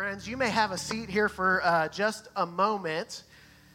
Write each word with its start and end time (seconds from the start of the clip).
friends. 0.00 0.26
You 0.26 0.38
may 0.38 0.48
have 0.48 0.72
a 0.72 0.78
seat 0.78 1.10
here 1.10 1.28
for 1.28 1.60
uh, 1.62 1.86
just 1.88 2.28
a 2.36 2.46
moment. 2.46 3.24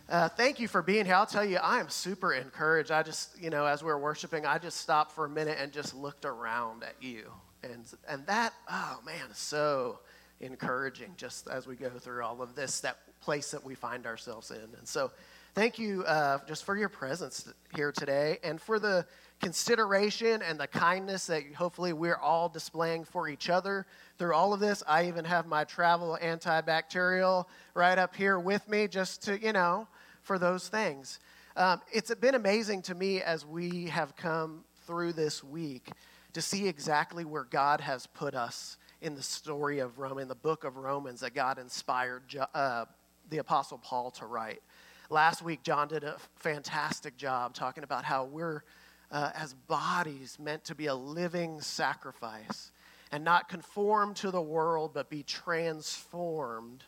Uh, 0.09 0.27
thank 0.27 0.59
you 0.59 0.67
for 0.67 0.81
being 0.81 1.05
here. 1.05 1.13
I'll 1.13 1.27
tell 1.27 1.45
you, 1.45 1.57
I 1.57 1.79
am 1.79 1.87
super 1.87 2.33
encouraged. 2.33 2.89
I 2.89 3.03
just, 3.03 3.39
you 3.39 3.51
know, 3.51 3.67
as 3.67 3.83
we 3.83 3.89
were 3.89 3.99
worshiping, 3.99 4.43
I 4.43 4.57
just 4.57 4.77
stopped 4.77 5.11
for 5.11 5.25
a 5.25 5.29
minute 5.29 5.59
and 5.61 5.71
just 5.71 5.93
looked 5.93 6.25
around 6.25 6.83
at 6.83 6.95
you. 6.99 7.31
And, 7.61 7.85
and 8.09 8.25
that, 8.25 8.53
oh 8.67 9.01
man, 9.05 9.27
so 9.33 9.99
encouraging 10.41 11.13
just 11.15 11.47
as 11.47 11.67
we 11.67 11.75
go 11.75 11.91
through 11.91 12.23
all 12.23 12.41
of 12.41 12.55
this, 12.55 12.79
that 12.79 12.97
place 13.21 13.51
that 13.51 13.63
we 13.63 13.75
find 13.75 14.07
ourselves 14.07 14.49
in. 14.49 14.67
And 14.79 14.87
so, 14.87 15.11
thank 15.55 15.79
you 15.79 16.03
uh, 16.03 16.39
just 16.45 16.65
for 16.65 16.75
your 16.75 16.89
presence 16.89 17.51
here 17.77 17.93
today 17.93 18.37
and 18.43 18.59
for 18.59 18.77
the 18.77 19.05
consideration 19.41 20.41
and 20.41 20.59
the 20.59 20.67
kindness 20.67 21.27
that 21.27 21.43
hopefully 21.55 21.93
we're 21.93 22.17
all 22.17 22.49
displaying 22.49 23.05
for 23.05 23.29
each 23.29 23.49
other 23.49 23.85
through 24.17 24.33
all 24.33 24.53
of 24.53 24.59
this. 24.59 24.83
I 24.85 25.07
even 25.07 25.23
have 25.23 25.47
my 25.47 25.63
travel 25.63 26.17
antibacterial 26.21 27.45
right 27.73 27.97
up 27.97 28.13
here 28.13 28.37
with 28.37 28.67
me 28.67 28.89
just 28.89 29.23
to, 29.23 29.41
you 29.41 29.53
know, 29.53 29.87
for 30.23 30.37
those 30.37 30.67
things. 30.67 31.19
Um, 31.55 31.81
it's 31.89 32.13
been 32.15 32.35
amazing 32.35 32.81
to 32.83 32.95
me 32.95 33.21
as 33.21 33.45
we 33.45 33.85
have 33.85 34.17
come 34.17 34.65
through 34.85 35.13
this 35.13 35.41
week 35.41 35.89
to 36.33 36.41
see 36.41 36.67
exactly 36.67 37.23
where 37.23 37.45
God 37.45 37.79
has 37.79 38.07
put 38.07 38.35
us 38.35 38.77
in 39.01 39.15
the 39.15 39.23
story 39.23 39.79
of 39.79 39.99
Rome, 39.99 40.19
in 40.19 40.27
the 40.27 40.35
book 40.35 40.65
of 40.65 40.75
Romans 40.75 41.21
that 41.21 41.33
God 41.33 41.59
inspired 41.59 42.23
uh, 42.53 42.85
the 43.29 43.37
Apostle 43.37 43.77
Paul 43.77 44.11
to 44.11 44.25
write. 44.25 44.61
Last 45.09 45.43
week, 45.43 45.61
John 45.61 45.87
did 45.87 46.03
a 46.03 46.17
fantastic 46.35 47.15
job 47.15 47.53
talking 47.53 47.83
about 47.83 48.03
how 48.03 48.25
we're, 48.25 48.63
uh, 49.11 49.31
as 49.35 49.53
bodies, 49.53 50.37
meant 50.39 50.63
to 50.65 50.75
be 50.75 50.87
a 50.87 50.95
living 50.95 51.61
sacrifice 51.61 52.71
and 53.11 53.23
not 53.23 53.47
conform 53.47 54.15
to 54.15 54.31
the 54.31 54.41
world, 54.41 54.91
but 54.95 55.09
be 55.09 55.21
transformed, 55.21 56.83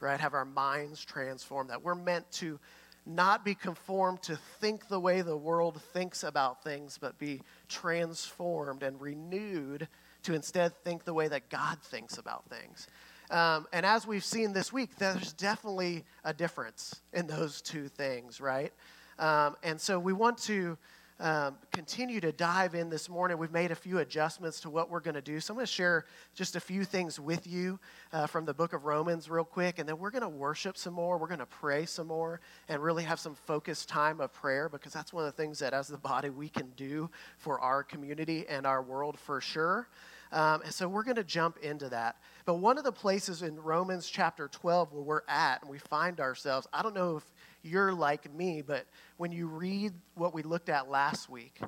right? 0.00 0.18
Have 0.18 0.32
our 0.32 0.46
minds 0.46 1.04
transformed. 1.04 1.68
That 1.68 1.82
we're 1.82 1.94
meant 1.94 2.30
to 2.32 2.58
not 3.04 3.44
be 3.44 3.54
conformed 3.54 4.22
to 4.22 4.36
think 4.60 4.88
the 4.88 5.00
way 5.00 5.20
the 5.20 5.36
world 5.36 5.82
thinks 5.92 6.22
about 6.22 6.64
things, 6.64 6.96
but 6.98 7.18
be 7.18 7.42
transformed 7.68 8.82
and 8.82 8.98
renewed 9.00 9.86
to 10.22 10.34
instead 10.34 10.74
think 10.82 11.04
the 11.04 11.14
way 11.14 11.28
that 11.28 11.50
God 11.50 11.78
thinks 11.82 12.16
about 12.16 12.48
things. 12.48 12.86
Um, 13.30 13.68
and 13.72 13.86
as 13.86 14.06
we've 14.06 14.24
seen 14.24 14.52
this 14.52 14.72
week, 14.72 14.96
there's 14.96 15.32
definitely 15.32 16.04
a 16.24 16.34
difference 16.34 17.00
in 17.12 17.28
those 17.28 17.62
two 17.62 17.86
things, 17.86 18.40
right? 18.40 18.72
Um, 19.20 19.56
and 19.62 19.80
so 19.80 20.00
we 20.00 20.12
want 20.12 20.38
to 20.38 20.76
um, 21.20 21.56
continue 21.70 22.18
to 22.22 22.32
dive 22.32 22.74
in 22.74 22.88
this 22.88 23.08
morning. 23.08 23.36
We've 23.36 23.52
made 23.52 23.70
a 23.70 23.76
few 23.76 23.98
adjustments 23.98 24.58
to 24.60 24.70
what 24.70 24.90
we're 24.90 25.00
going 25.00 25.14
to 25.14 25.20
do. 25.20 25.38
So 25.38 25.52
I'm 25.52 25.56
going 25.56 25.66
to 25.66 25.72
share 25.72 26.06
just 26.34 26.56
a 26.56 26.60
few 26.60 26.82
things 26.82 27.20
with 27.20 27.46
you 27.46 27.78
uh, 28.12 28.26
from 28.26 28.46
the 28.46 28.54
book 28.54 28.72
of 28.72 28.86
Romans, 28.86 29.28
real 29.28 29.44
quick, 29.44 29.78
and 29.78 29.88
then 29.88 29.98
we're 29.98 30.10
going 30.10 30.22
to 30.22 30.28
worship 30.28 30.78
some 30.78 30.94
more. 30.94 31.18
We're 31.18 31.26
going 31.26 31.40
to 31.40 31.46
pray 31.46 31.84
some 31.84 32.06
more 32.06 32.40
and 32.68 32.82
really 32.82 33.04
have 33.04 33.20
some 33.20 33.34
focused 33.34 33.88
time 33.88 34.20
of 34.20 34.32
prayer 34.32 34.68
because 34.70 34.94
that's 34.94 35.12
one 35.12 35.26
of 35.26 35.36
the 35.36 35.42
things 35.42 35.58
that, 35.58 35.74
as 35.74 35.88
the 35.88 35.98
body, 35.98 36.30
we 36.30 36.48
can 36.48 36.70
do 36.74 37.10
for 37.36 37.60
our 37.60 37.82
community 37.84 38.46
and 38.48 38.66
our 38.66 38.82
world 38.82 39.18
for 39.18 39.42
sure. 39.42 39.88
Um, 40.32 40.62
and 40.62 40.72
so 40.72 40.88
we're 40.88 41.02
going 41.02 41.16
to 41.16 41.24
jump 41.24 41.58
into 41.58 41.88
that. 41.88 42.16
But 42.44 42.54
one 42.54 42.78
of 42.78 42.84
the 42.84 42.92
places 42.92 43.42
in 43.42 43.60
Romans 43.60 44.08
chapter 44.08 44.48
12 44.48 44.92
where 44.92 45.02
we're 45.02 45.22
at 45.28 45.62
and 45.62 45.70
we 45.70 45.78
find 45.78 46.20
ourselves, 46.20 46.66
I 46.72 46.82
don't 46.82 46.94
know 46.94 47.16
if 47.16 47.24
you're 47.62 47.92
like 47.92 48.32
me, 48.32 48.62
but 48.62 48.86
when 49.16 49.32
you 49.32 49.46
read 49.46 49.92
what 50.14 50.32
we 50.32 50.42
looked 50.42 50.68
at 50.68 50.88
last 50.88 51.28
week, 51.28 51.58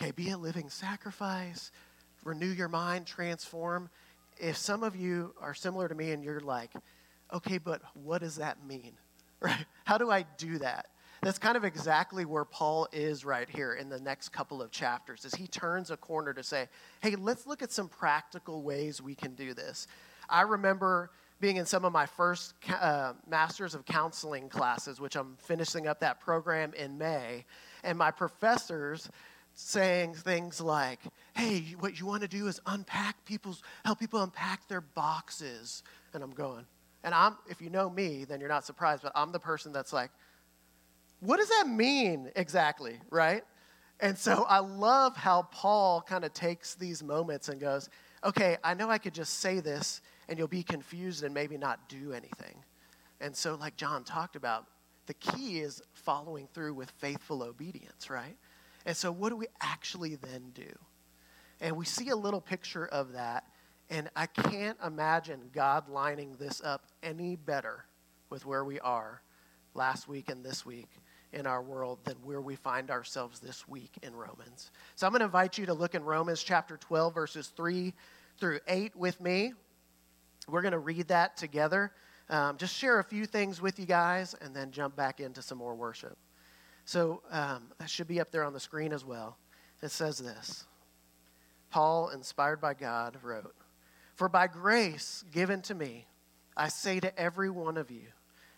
okay, 0.00 0.12
be 0.12 0.30
a 0.30 0.38
living 0.38 0.68
sacrifice, 0.68 1.72
renew 2.24 2.46
your 2.46 2.68
mind, 2.68 3.06
transform. 3.06 3.90
If 4.38 4.56
some 4.56 4.82
of 4.82 4.94
you 4.94 5.34
are 5.40 5.54
similar 5.54 5.88
to 5.88 5.94
me 5.94 6.12
and 6.12 6.22
you're 6.22 6.40
like, 6.40 6.70
okay, 7.32 7.58
but 7.58 7.82
what 7.94 8.20
does 8.20 8.36
that 8.36 8.64
mean? 8.66 8.92
Right? 9.44 9.66
How 9.84 9.98
do 9.98 10.08
I 10.08 10.24
do 10.38 10.58
that? 10.58 10.86
That's 11.22 11.38
kind 11.38 11.56
of 11.56 11.64
exactly 11.64 12.24
where 12.24 12.44
Paul 12.44 12.88
is 12.92 13.24
right 13.24 13.48
here 13.48 13.74
in 13.74 13.88
the 13.88 14.00
next 14.00 14.30
couple 14.30 14.60
of 14.60 14.72
chapters 14.72 15.24
as 15.24 15.32
he 15.32 15.46
turns 15.46 15.92
a 15.92 15.96
corner 15.96 16.34
to 16.34 16.42
say, 16.42 16.68
hey, 17.00 17.14
let's 17.14 17.46
look 17.46 17.62
at 17.62 17.70
some 17.70 17.88
practical 17.88 18.64
ways 18.64 19.00
we 19.00 19.14
can 19.14 19.34
do 19.36 19.54
this. 19.54 19.86
I 20.28 20.42
remember 20.42 21.10
being 21.38 21.56
in 21.56 21.66
some 21.66 21.84
of 21.84 21.92
my 21.92 22.06
first 22.06 22.54
uh, 22.68 23.12
Masters 23.28 23.76
of 23.76 23.84
Counseling 23.84 24.48
classes, 24.48 25.00
which 25.00 25.14
I'm 25.14 25.36
finishing 25.38 25.86
up 25.86 26.00
that 26.00 26.18
program 26.18 26.74
in 26.74 26.98
May, 26.98 27.44
and 27.84 27.96
my 27.96 28.10
professors 28.10 29.08
saying 29.54 30.14
things 30.14 30.60
like, 30.60 31.00
hey, 31.36 31.76
what 31.78 32.00
you 32.00 32.06
want 32.06 32.22
to 32.22 32.28
do 32.28 32.48
is 32.48 32.60
unpack 32.66 33.24
people's, 33.24 33.62
help 33.84 34.00
people 34.00 34.20
unpack 34.22 34.66
their 34.66 34.80
boxes. 34.80 35.84
And 36.14 36.22
I'm 36.24 36.30
going, 36.30 36.64
and 37.04 37.14
I'm, 37.14 37.36
if 37.48 37.62
you 37.62 37.70
know 37.70 37.88
me, 37.88 38.24
then 38.24 38.40
you're 38.40 38.48
not 38.48 38.64
surprised, 38.64 39.02
but 39.04 39.12
I'm 39.14 39.30
the 39.30 39.38
person 39.38 39.72
that's 39.72 39.92
like, 39.92 40.10
what 41.22 41.36
does 41.36 41.48
that 41.50 41.68
mean 41.68 42.32
exactly, 42.34 42.98
right? 43.08 43.44
And 44.00 44.18
so 44.18 44.44
I 44.48 44.58
love 44.58 45.16
how 45.16 45.42
Paul 45.52 46.02
kind 46.02 46.24
of 46.24 46.34
takes 46.34 46.74
these 46.74 47.00
moments 47.00 47.48
and 47.48 47.60
goes, 47.60 47.88
okay, 48.24 48.56
I 48.64 48.74
know 48.74 48.90
I 48.90 48.98
could 48.98 49.14
just 49.14 49.38
say 49.38 49.60
this 49.60 50.00
and 50.28 50.36
you'll 50.36 50.48
be 50.48 50.64
confused 50.64 51.22
and 51.22 51.32
maybe 51.32 51.56
not 51.56 51.88
do 51.88 52.12
anything. 52.12 52.64
And 53.20 53.36
so, 53.36 53.54
like 53.54 53.76
John 53.76 54.02
talked 54.02 54.34
about, 54.34 54.66
the 55.06 55.14
key 55.14 55.60
is 55.60 55.80
following 55.92 56.48
through 56.52 56.74
with 56.74 56.90
faithful 56.90 57.44
obedience, 57.44 58.10
right? 58.10 58.36
And 58.84 58.96
so, 58.96 59.12
what 59.12 59.28
do 59.28 59.36
we 59.36 59.46
actually 59.60 60.16
then 60.16 60.50
do? 60.54 60.76
And 61.60 61.76
we 61.76 61.84
see 61.84 62.08
a 62.08 62.16
little 62.16 62.40
picture 62.40 62.86
of 62.86 63.12
that, 63.12 63.44
and 63.90 64.10
I 64.16 64.26
can't 64.26 64.78
imagine 64.84 65.50
God 65.52 65.88
lining 65.88 66.34
this 66.40 66.60
up 66.64 66.86
any 67.00 67.36
better 67.36 67.84
with 68.28 68.44
where 68.44 68.64
we 68.64 68.80
are 68.80 69.22
last 69.74 70.08
week 70.08 70.30
and 70.30 70.44
this 70.44 70.64
week 70.66 70.88
in 71.32 71.46
our 71.46 71.62
world 71.62 71.98
than 72.04 72.16
where 72.22 72.40
we 72.40 72.56
find 72.56 72.90
ourselves 72.90 73.40
this 73.40 73.66
week 73.66 73.92
in 74.02 74.14
Romans. 74.14 74.70
So 74.96 75.06
I'm 75.06 75.12
going 75.12 75.20
to 75.20 75.26
invite 75.26 75.56
you 75.56 75.66
to 75.66 75.74
look 75.74 75.94
in 75.94 76.04
Romans 76.04 76.42
chapter 76.42 76.76
12, 76.76 77.14
verses 77.14 77.48
3 77.56 77.94
through 78.38 78.60
8 78.68 78.94
with 78.96 79.20
me. 79.20 79.54
We're 80.48 80.62
going 80.62 80.72
to 80.72 80.78
read 80.78 81.08
that 81.08 81.36
together. 81.36 81.92
Um, 82.28 82.56
just 82.56 82.74
share 82.74 82.98
a 82.98 83.04
few 83.04 83.26
things 83.26 83.60
with 83.60 83.78
you 83.78 83.86
guys 83.86 84.34
and 84.40 84.54
then 84.54 84.70
jump 84.70 84.96
back 84.96 85.20
into 85.20 85.42
some 85.42 85.58
more 85.58 85.74
worship. 85.74 86.16
So 86.84 87.22
um, 87.30 87.64
that 87.78 87.88
should 87.88 88.08
be 88.08 88.20
up 88.20 88.30
there 88.30 88.44
on 88.44 88.52
the 88.52 88.60
screen 88.60 88.92
as 88.92 89.04
well. 89.04 89.38
It 89.82 89.90
says 89.90 90.18
this 90.18 90.66
Paul, 91.70 92.10
inspired 92.10 92.60
by 92.60 92.74
God, 92.74 93.16
wrote, 93.22 93.54
For 94.14 94.28
by 94.28 94.46
grace 94.46 95.24
given 95.32 95.62
to 95.62 95.74
me, 95.74 96.06
I 96.56 96.68
say 96.68 97.00
to 97.00 97.18
every 97.18 97.50
one 97.50 97.76
of 97.76 97.90
you, 97.90 98.08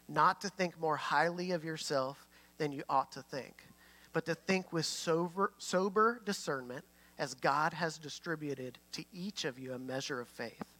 not 0.08 0.40
to 0.42 0.48
think 0.48 0.78
more 0.80 0.96
highly 0.96 1.52
of 1.52 1.64
yourself 1.64 2.26
than 2.58 2.72
you 2.72 2.82
ought 2.88 3.12
to 3.12 3.22
think, 3.22 3.64
but 4.12 4.24
to 4.26 4.34
think 4.34 4.72
with 4.72 4.86
sober, 4.86 5.52
sober 5.58 6.20
discernment 6.24 6.84
as 7.18 7.34
God 7.34 7.72
has 7.72 7.98
distributed 7.98 8.78
to 8.92 9.04
each 9.12 9.44
of 9.44 9.58
you 9.58 9.72
a 9.72 9.78
measure 9.78 10.20
of 10.20 10.28
faith. 10.28 10.74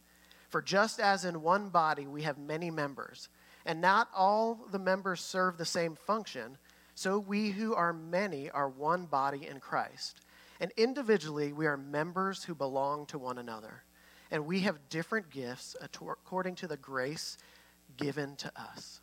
For 0.49 0.61
just 0.61 0.99
as 0.99 1.25
in 1.25 1.41
one 1.41 1.69
body 1.69 2.07
we 2.07 2.21
have 2.23 2.37
many 2.37 2.69
members, 2.69 3.29
and 3.65 3.81
not 3.81 4.09
all 4.15 4.59
the 4.71 4.79
members 4.79 5.21
serve 5.21 5.57
the 5.57 5.65
same 5.65 5.95
function, 5.95 6.57
so 6.93 7.19
we 7.19 7.49
who 7.49 7.73
are 7.73 7.93
many 7.93 8.49
are 8.51 8.69
one 8.69 9.05
body 9.05 9.47
in 9.47 9.59
Christ. 9.59 10.21
And 10.59 10.71
individually 10.77 11.51
we 11.51 11.65
are 11.65 11.77
members 11.77 12.43
who 12.43 12.55
belong 12.55 13.05
to 13.07 13.17
one 13.17 13.37
another. 13.37 13.83
And 14.31 14.45
we 14.45 14.61
have 14.61 14.89
different 14.89 15.29
gifts 15.29 15.75
according 15.81 16.55
to 16.55 16.67
the 16.67 16.77
grace 16.77 17.37
given 17.97 18.35
to 18.37 18.51
us. 18.55 19.01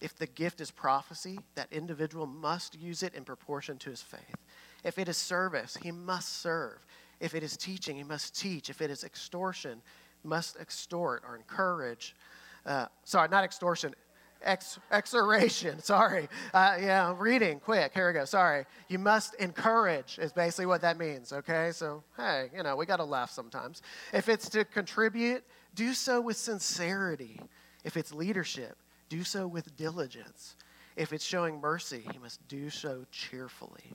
If 0.00 0.16
the 0.16 0.26
gift 0.26 0.60
is 0.60 0.70
prophecy, 0.70 1.38
that 1.54 1.68
individual 1.70 2.26
must 2.26 2.78
use 2.78 3.02
it 3.02 3.14
in 3.14 3.24
proportion 3.24 3.76
to 3.78 3.90
his 3.90 4.00
faith. 4.00 4.36
If 4.82 4.98
it 4.98 5.08
is 5.08 5.16
service, 5.16 5.76
he 5.82 5.90
must 5.90 6.40
serve. 6.40 6.84
If 7.20 7.34
it 7.34 7.42
is 7.42 7.56
teaching, 7.56 7.96
he 7.96 8.02
must 8.02 8.38
teach. 8.38 8.70
If 8.70 8.80
it 8.80 8.90
is 8.90 9.04
extortion, 9.04 9.82
must 10.24 10.58
extort 10.58 11.22
or 11.26 11.36
encourage. 11.36 12.16
Uh, 12.64 12.86
sorry, 13.04 13.28
not 13.28 13.44
extortion, 13.44 13.94
ex, 14.42 14.78
exoration. 14.90 15.80
Sorry. 15.82 16.28
Uh, 16.52 16.76
yeah, 16.80 17.14
reading, 17.18 17.60
quick. 17.60 17.92
Here 17.94 18.06
we 18.06 18.12
go. 18.12 18.24
Sorry. 18.24 18.64
You 18.88 18.98
must 18.98 19.34
encourage, 19.34 20.18
is 20.18 20.32
basically 20.32 20.66
what 20.66 20.80
that 20.82 20.98
means, 20.98 21.32
okay? 21.32 21.70
So, 21.72 22.02
hey, 22.16 22.50
you 22.54 22.62
know, 22.62 22.76
we 22.76 22.86
got 22.86 22.98
to 22.98 23.04
laugh 23.04 23.30
sometimes. 23.30 23.82
If 24.12 24.28
it's 24.28 24.48
to 24.50 24.64
contribute, 24.64 25.44
do 25.74 25.94
so 25.94 26.20
with 26.20 26.36
sincerity. 26.36 27.40
If 27.84 27.96
it's 27.96 28.12
leadership, 28.12 28.76
do 29.10 29.22
so 29.22 29.46
with 29.46 29.76
diligence. 29.76 30.56
If 30.96 31.12
it's 31.12 31.24
showing 31.24 31.60
mercy, 31.60 32.02
he 32.10 32.18
must 32.18 32.46
do 32.48 32.70
so 32.70 33.04
cheerfully. 33.10 33.92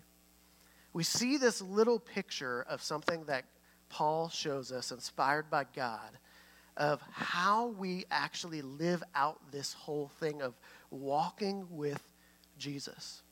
We 0.94 1.04
see 1.04 1.38
this 1.38 1.62
little 1.62 2.00
picture 2.00 2.66
of 2.70 2.84
something 2.84 3.24
that 3.26 3.46
Paul 3.90 4.30
shows 4.30 4.72
us, 4.72 4.92
inspired 4.92 5.50
by 5.50 5.66
God, 5.76 6.18
of 6.78 7.02
how 7.12 7.68
we 7.68 8.06
actually 8.12 8.62
live 8.62 9.02
out 9.16 9.40
this 9.52 9.74
whole 9.74 10.10
thing 10.20 10.42
of 10.42 10.54
walking 10.92 11.66
with 11.70 12.02
Jesus. 12.58 13.24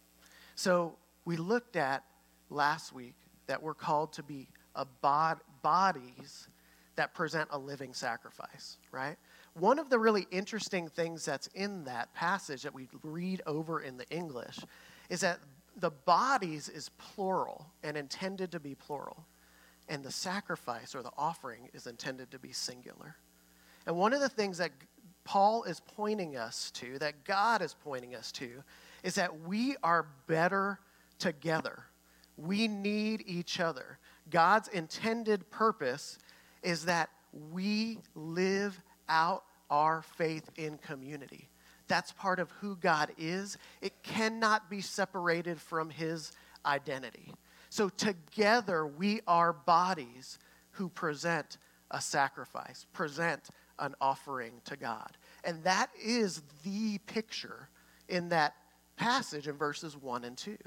So 0.56 0.95
we 1.25 1.38
looked 1.38 1.75
at 1.75 2.03
last 2.50 2.94
week 2.94 3.15
that 3.47 3.62
we're 3.62 3.74
called 3.74 4.13
to 4.13 4.24
be 4.24 4.47
a 4.75 4.86
bod- 4.86 5.41
bodies 5.62 6.47
that 6.95 7.13
present 7.13 7.50
a 7.51 7.57
living 7.57 7.94
sacrifice, 7.94 8.77
right? 8.91 9.18
One 9.53 9.77
of 9.77 9.89
the 9.89 10.00
really 10.00 10.27
interesting 10.31 10.88
things 10.88 11.25
that's 11.25 11.47
in 11.47 11.83
that 11.85 12.13
passage 12.13 12.63
that 12.63 12.73
we 12.73 12.88
read 13.03 13.41
over 13.45 13.81
in 13.81 13.97
the 13.97 14.09
English 14.09 14.59
is 15.09 15.21
that 15.21 15.39
the 15.77 15.91
bodies 15.91 16.69
is 16.69 16.89
plural 16.97 17.67
and 17.83 17.97
intended 17.97 18.51
to 18.51 18.59
be 18.59 18.75
plural, 18.75 19.25
and 19.89 20.03
the 20.03 20.11
sacrifice 20.11 20.95
or 20.95 21.01
the 21.01 21.11
offering 21.17 21.69
is 21.73 21.88
intended 21.88 22.31
to 22.31 22.39
be 22.39 22.51
singular. 22.51 23.15
And 23.85 23.95
one 23.95 24.13
of 24.13 24.21
the 24.21 24.29
things 24.29 24.57
that 24.59 24.71
Paul 25.23 25.63
is 25.63 25.79
pointing 25.79 26.35
us 26.35 26.71
to, 26.71 27.00
that 27.00 27.23
God 27.23 27.61
is 27.61 27.75
pointing 27.83 28.15
us 28.15 28.31
to, 28.33 28.63
is 29.03 29.15
that 29.15 29.41
we 29.41 29.75
are 29.83 30.07
better 30.27 30.79
together. 31.19 31.83
We 32.38 32.67
need 32.67 33.23
each 33.25 33.59
other. 33.59 34.00
God's 34.29 34.67
intended 34.69 35.50
purpose 35.50 36.17
is 36.61 36.85
that 36.85 37.09
we 37.51 38.00
live 38.15 38.81
out 39.09 39.44
our 39.69 40.01
faith 40.01 40.50
in 40.57 40.77
community. 40.77 41.50
That's 41.88 42.11
part 42.11 42.39
of 42.39 42.50
who 42.51 42.75
God 42.77 43.11
is. 43.17 43.57
It 43.81 44.03
cannot 44.03 44.69
be 44.69 44.81
separated 44.81 45.59
from 45.59 45.89
his 45.89 46.31
identity. 46.65 47.33
So, 47.69 47.89
together, 47.89 48.85
we 48.85 49.21
are 49.27 49.51
bodies 49.51 50.38
who 50.71 50.89
present 50.89 51.57
a 51.91 52.00
sacrifice, 52.00 52.85
present 52.94 53.50
an 53.79 53.95
offering 54.00 54.53
to 54.65 54.77
God. 54.77 55.17
And 55.44 55.63
that 55.63 55.89
is 56.01 56.41
the 56.63 57.00
picture 57.00 57.69
in 58.07 58.29
that 58.29 58.55
passage 58.95 59.47
in 59.47 59.55
verses 59.55 59.97
1 59.97 60.23
and 60.23 60.38
2. 60.38 60.57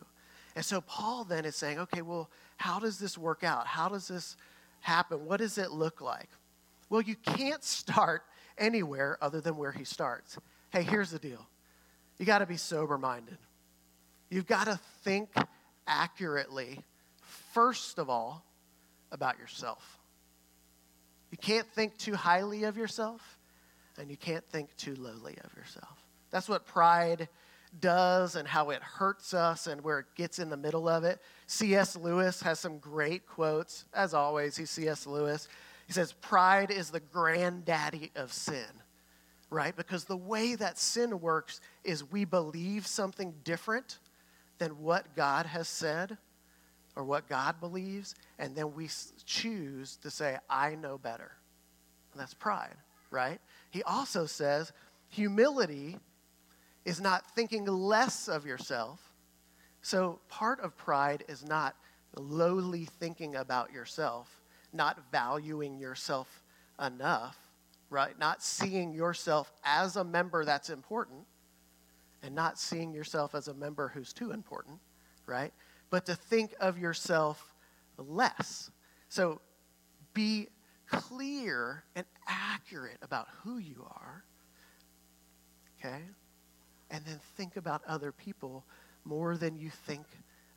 And 0.54 0.64
so 0.64 0.80
Paul 0.80 1.24
then 1.24 1.44
is 1.44 1.54
saying, 1.56 1.78
okay, 1.80 2.02
well, 2.02 2.30
how 2.56 2.78
does 2.78 2.98
this 2.98 3.18
work 3.18 3.44
out? 3.44 3.66
How 3.66 3.88
does 3.88 4.08
this 4.08 4.36
happen? 4.80 5.26
What 5.26 5.38
does 5.38 5.58
it 5.58 5.70
look 5.70 6.00
like? 6.00 6.30
Well, 6.88 7.00
you 7.00 7.16
can't 7.16 7.64
start 7.64 8.22
anywhere 8.58 9.18
other 9.20 9.40
than 9.40 9.56
where 9.56 9.72
he 9.72 9.84
starts. 9.84 10.38
Hey, 10.70 10.82
here's 10.82 11.10
the 11.10 11.18
deal 11.18 11.46
you 12.18 12.24
got 12.24 12.38
to 12.38 12.46
be 12.46 12.56
sober 12.56 12.98
minded. 12.98 13.38
You've 14.30 14.46
got 14.46 14.66
to 14.66 14.78
think 15.04 15.28
accurately, 15.86 16.80
first 17.52 17.98
of 17.98 18.10
all, 18.10 18.44
about 19.12 19.38
yourself. 19.38 19.98
You 21.30 21.38
can't 21.38 21.66
think 21.68 21.96
too 21.98 22.14
highly 22.14 22.64
of 22.64 22.76
yourself, 22.76 23.38
and 23.98 24.10
you 24.10 24.16
can't 24.16 24.44
think 24.46 24.74
too 24.76 24.94
lowly 24.96 25.36
of 25.44 25.56
yourself. 25.56 26.02
That's 26.30 26.48
what 26.48 26.66
pride 26.66 27.28
does 27.80 28.36
and 28.36 28.48
how 28.48 28.70
it 28.70 28.82
hurts 28.82 29.34
us 29.34 29.66
and 29.66 29.82
where 29.82 30.00
it 30.00 30.06
gets 30.14 30.38
in 30.38 30.48
the 30.50 30.56
middle 30.56 30.88
of 30.88 31.04
it. 31.04 31.20
C.S. 31.46 31.96
Lewis 31.96 32.40
has 32.42 32.58
some 32.58 32.78
great 32.78 33.26
quotes. 33.26 33.84
As 33.92 34.14
always, 34.14 34.56
he's 34.56 34.70
C.S. 34.70 35.06
Lewis. 35.06 35.48
He 35.86 35.92
says, 35.92 36.12
Pride 36.12 36.70
is 36.70 36.90
the 36.90 37.00
granddaddy 37.00 38.10
of 38.16 38.32
sin, 38.32 38.64
right? 39.50 39.74
Because 39.74 40.04
the 40.04 40.16
way 40.16 40.54
that 40.54 40.78
sin 40.78 41.20
works 41.20 41.60
is 41.84 42.10
we 42.10 42.24
believe 42.24 42.86
something 42.86 43.34
different 43.44 43.98
than 44.58 44.80
what 44.80 45.14
God 45.14 45.46
has 45.46 45.68
said 45.68 46.18
or 46.96 47.04
what 47.04 47.28
God 47.28 47.60
believes, 47.60 48.14
and 48.38 48.56
then 48.56 48.74
we 48.74 48.88
choose 49.26 49.96
to 49.96 50.10
say, 50.10 50.38
I 50.48 50.74
know 50.74 50.96
better. 50.96 51.32
And 52.12 52.20
that's 52.20 52.34
pride, 52.34 52.74
right? 53.10 53.38
He 53.70 53.82
also 53.82 54.24
says, 54.24 54.72
humility 55.08 55.98
is 56.86 57.00
not 57.00 57.30
thinking 57.32 57.66
less 57.66 58.28
of 58.28 58.46
yourself. 58.46 59.12
So 59.82 60.20
part 60.28 60.60
of 60.60 60.76
pride 60.76 61.24
is 61.28 61.44
not 61.44 61.76
lowly 62.16 62.86
thinking 62.86 63.36
about 63.36 63.72
yourself, 63.72 64.40
not 64.76 64.98
valuing 65.10 65.78
yourself 65.78 66.44
enough, 66.84 67.36
right? 67.90 68.18
Not 68.18 68.42
seeing 68.42 68.92
yourself 68.92 69.52
as 69.64 69.96
a 69.96 70.04
member 70.04 70.44
that's 70.44 70.70
important 70.70 71.26
and 72.22 72.34
not 72.34 72.58
seeing 72.58 72.92
yourself 72.92 73.34
as 73.34 73.48
a 73.48 73.54
member 73.54 73.88
who's 73.88 74.12
too 74.12 74.32
important, 74.32 74.78
right? 75.26 75.52
But 75.90 76.06
to 76.06 76.14
think 76.14 76.54
of 76.60 76.78
yourself 76.78 77.54
less. 77.98 78.70
So 79.08 79.40
be 80.14 80.48
clear 80.90 81.84
and 81.94 82.04
accurate 82.26 82.98
about 83.02 83.28
who 83.42 83.58
you 83.58 83.86
are, 83.88 84.24
okay? 85.78 86.02
And 86.90 87.04
then 87.04 87.20
think 87.36 87.56
about 87.56 87.82
other 87.86 88.12
people 88.12 88.64
more 89.04 89.36
than 89.36 89.56
you 89.56 89.70
think 89.70 90.06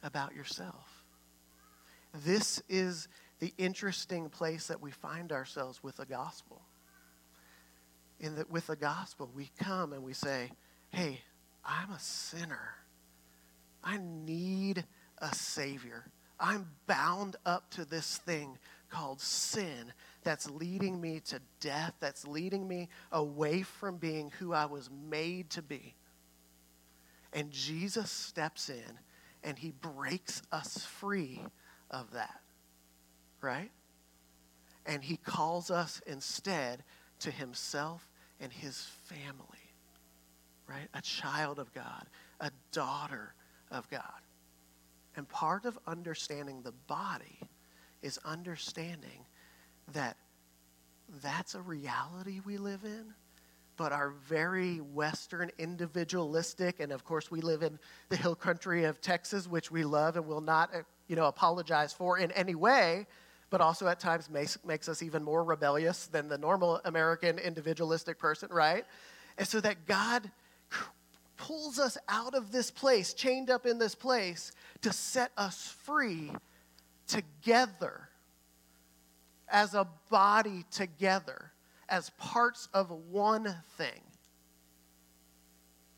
about 0.03 0.33
yourself. 0.33 1.03
This 2.25 2.61
is 2.67 3.07
the 3.39 3.53
interesting 3.57 4.29
place 4.29 4.67
that 4.67 4.81
we 4.81 4.91
find 4.91 5.31
ourselves 5.31 5.83
with 5.83 5.97
the 5.97 6.05
gospel. 6.05 6.61
In 8.19 8.35
that 8.35 8.51
with 8.51 8.67
the 8.67 8.75
gospel, 8.75 9.31
we 9.33 9.49
come 9.59 9.93
and 9.93 10.03
we 10.03 10.13
say, 10.13 10.51
hey, 10.91 11.21
I'm 11.63 11.91
a 11.91 11.99
sinner. 11.99 12.75
I 13.83 13.97
need 13.97 14.83
a 15.19 15.33
Savior. 15.33 16.05
I'm 16.39 16.67
bound 16.87 17.35
up 17.45 17.69
to 17.71 17.85
this 17.85 18.17
thing 18.17 18.57
called 18.89 19.21
sin 19.21 19.93
that's 20.23 20.49
leading 20.49 20.99
me 20.99 21.21
to 21.27 21.39
death, 21.59 21.93
that's 21.99 22.27
leading 22.27 22.67
me 22.67 22.89
away 23.11 23.61
from 23.61 23.97
being 23.97 24.31
who 24.39 24.53
I 24.53 24.65
was 24.65 24.89
made 25.09 25.49
to 25.51 25.61
be. 25.61 25.95
And 27.33 27.51
Jesus 27.51 28.09
steps 28.09 28.69
in 28.69 28.99
and 29.43 29.57
he 29.57 29.71
breaks 29.71 30.41
us 30.51 30.85
free 30.85 31.41
of 31.89 32.11
that, 32.11 32.41
right? 33.41 33.71
And 34.85 35.03
he 35.03 35.17
calls 35.17 35.69
us 35.69 36.01
instead 36.07 36.83
to 37.19 37.31
himself 37.31 38.07
and 38.39 38.51
his 38.51 38.87
family, 39.03 39.73
right? 40.67 40.87
A 40.93 41.01
child 41.01 41.59
of 41.59 41.73
God, 41.73 42.05
a 42.39 42.51
daughter 42.71 43.33
of 43.71 43.89
God. 43.89 44.01
And 45.15 45.27
part 45.27 45.65
of 45.65 45.77
understanding 45.85 46.61
the 46.61 46.71
body 46.87 47.39
is 48.01 48.17
understanding 48.23 49.25
that 49.93 50.15
that's 51.21 51.55
a 51.55 51.61
reality 51.61 52.39
we 52.45 52.57
live 52.57 52.83
in, 52.83 53.13
but 53.75 53.91
are 53.91 54.11
very 54.27 54.77
Western, 54.77 55.51
individualistic, 55.57 56.79
and 56.79 56.91
of 56.91 57.03
course, 57.03 57.31
we 57.31 57.41
live 57.41 57.63
in 57.63 57.79
the 58.09 58.15
hill 58.15 58.35
country 58.35 58.83
of 58.85 59.01
Texas, 59.01 59.47
which 59.47 59.71
we 59.71 59.83
love 59.83 60.15
and 60.15 60.27
will 60.27 60.41
not, 60.41 60.73
uh, 60.73 60.81
you 61.07 61.15
know, 61.15 61.25
apologize 61.25 61.91
for 61.91 62.17
in 62.17 62.31
any 62.31 62.55
way, 62.55 63.07
but 63.49 63.61
also 63.61 63.87
at 63.87 63.99
times 63.99 64.29
makes, 64.29 64.57
makes 64.65 64.87
us 64.87 65.01
even 65.01 65.23
more 65.23 65.43
rebellious 65.43 66.07
than 66.07 66.27
the 66.27 66.37
normal 66.37 66.79
American 66.85 67.39
individualistic 67.39 68.19
person, 68.19 68.49
right? 68.51 68.85
And 69.37 69.47
so 69.47 69.59
that 69.61 69.87
God 69.87 70.29
pulls 71.37 71.79
us 71.79 71.97
out 72.07 72.35
of 72.35 72.51
this 72.51 72.69
place, 72.69 73.13
chained 73.13 73.49
up 73.49 73.65
in 73.65 73.79
this 73.79 73.95
place, 73.95 74.51
to 74.81 74.93
set 74.93 75.31
us 75.37 75.73
free 75.83 76.31
together 77.07 78.09
as 79.47 79.73
a 79.73 79.87
body 80.09 80.65
together, 80.69 81.51
as 81.87 82.11
parts 82.11 82.67
of 82.73 82.91
one 82.91 83.55
thing. 83.77 84.01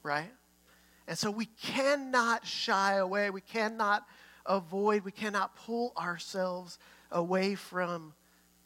Right? 0.04 0.32
And 1.08 1.18
so 1.18 1.30
we 1.30 1.46
cannot 1.46 2.46
shy 2.46 2.94
away, 2.94 3.30
we 3.30 3.42
cannot 3.42 4.06
avoid, 4.46 5.04
we 5.04 5.12
cannot 5.12 5.56
pull 5.56 5.92
ourselves 5.98 6.80
away 7.12 7.56
from 7.56 8.14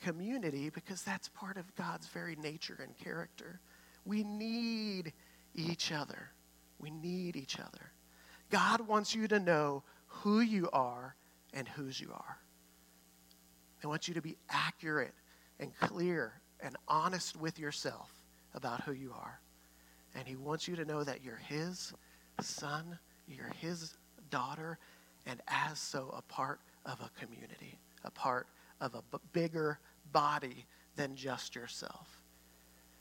community 0.04 0.70
because 0.70 1.02
that's 1.02 1.30
part 1.30 1.58
of 1.58 1.74
God's 1.75 2.08
very 2.08 2.36
nature 2.36 2.78
and 2.82 2.96
character. 2.98 3.60
We 4.06 4.24
need 4.24 5.14
each 5.54 5.92
other. 5.92 6.32
We 6.80 6.92
need 6.92 7.36
each 7.36 7.60
other. 7.60 7.92
God 8.50 8.82
wants 8.82 9.16
you 9.16 9.28
to 9.28 9.40
know 9.40 9.84
who 10.08 10.42
you 10.42 10.70
are 10.72 11.16
and 11.54 11.68
whose 11.68 12.00
you 12.00 12.12
are. 12.14 12.38
He 13.82 13.88
wants 13.88 14.08
you 14.08 14.14
to 14.14 14.22
be 14.22 14.38
accurate 14.50 15.14
and 15.60 15.75
clear 15.80 16.34
and 16.60 16.75
honest 16.88 17.36
with 17.36 17.60
yourself 17.60 18.10
about 18.54 18.82
who 18.84 18.94
you 18.94 19.14
are. 19.14 19.40
And 20.16 20.28
He 20.28 20.36
wants 20.36 20.68
you 20.68 20.75
to 20.75 20.86
know 20.86 21.04
that 21.04 21.24
you're 21.24 21.42
His 21.48 21.94
son, 22.42 22.98
you're 23.28 23.52
His 23.60 23.96
daughter, 24.30 24.78
and 25.25 25.42
as 25.48 25.80
so, 25.80 26.14
a 26.16 26.22
part 26.22 26.60
of 26.86 27.00
a 27.02 27.10
community, 27.20 27.80
a 28.05 28.12
part 28.12 28.47
of 28.79 28.95
a 28.95 29.19
bigger 29.33 29.79
body 30.12 30.65
than 30.95 31.15
just 31.15 31.55
yourself. 31.55 32.21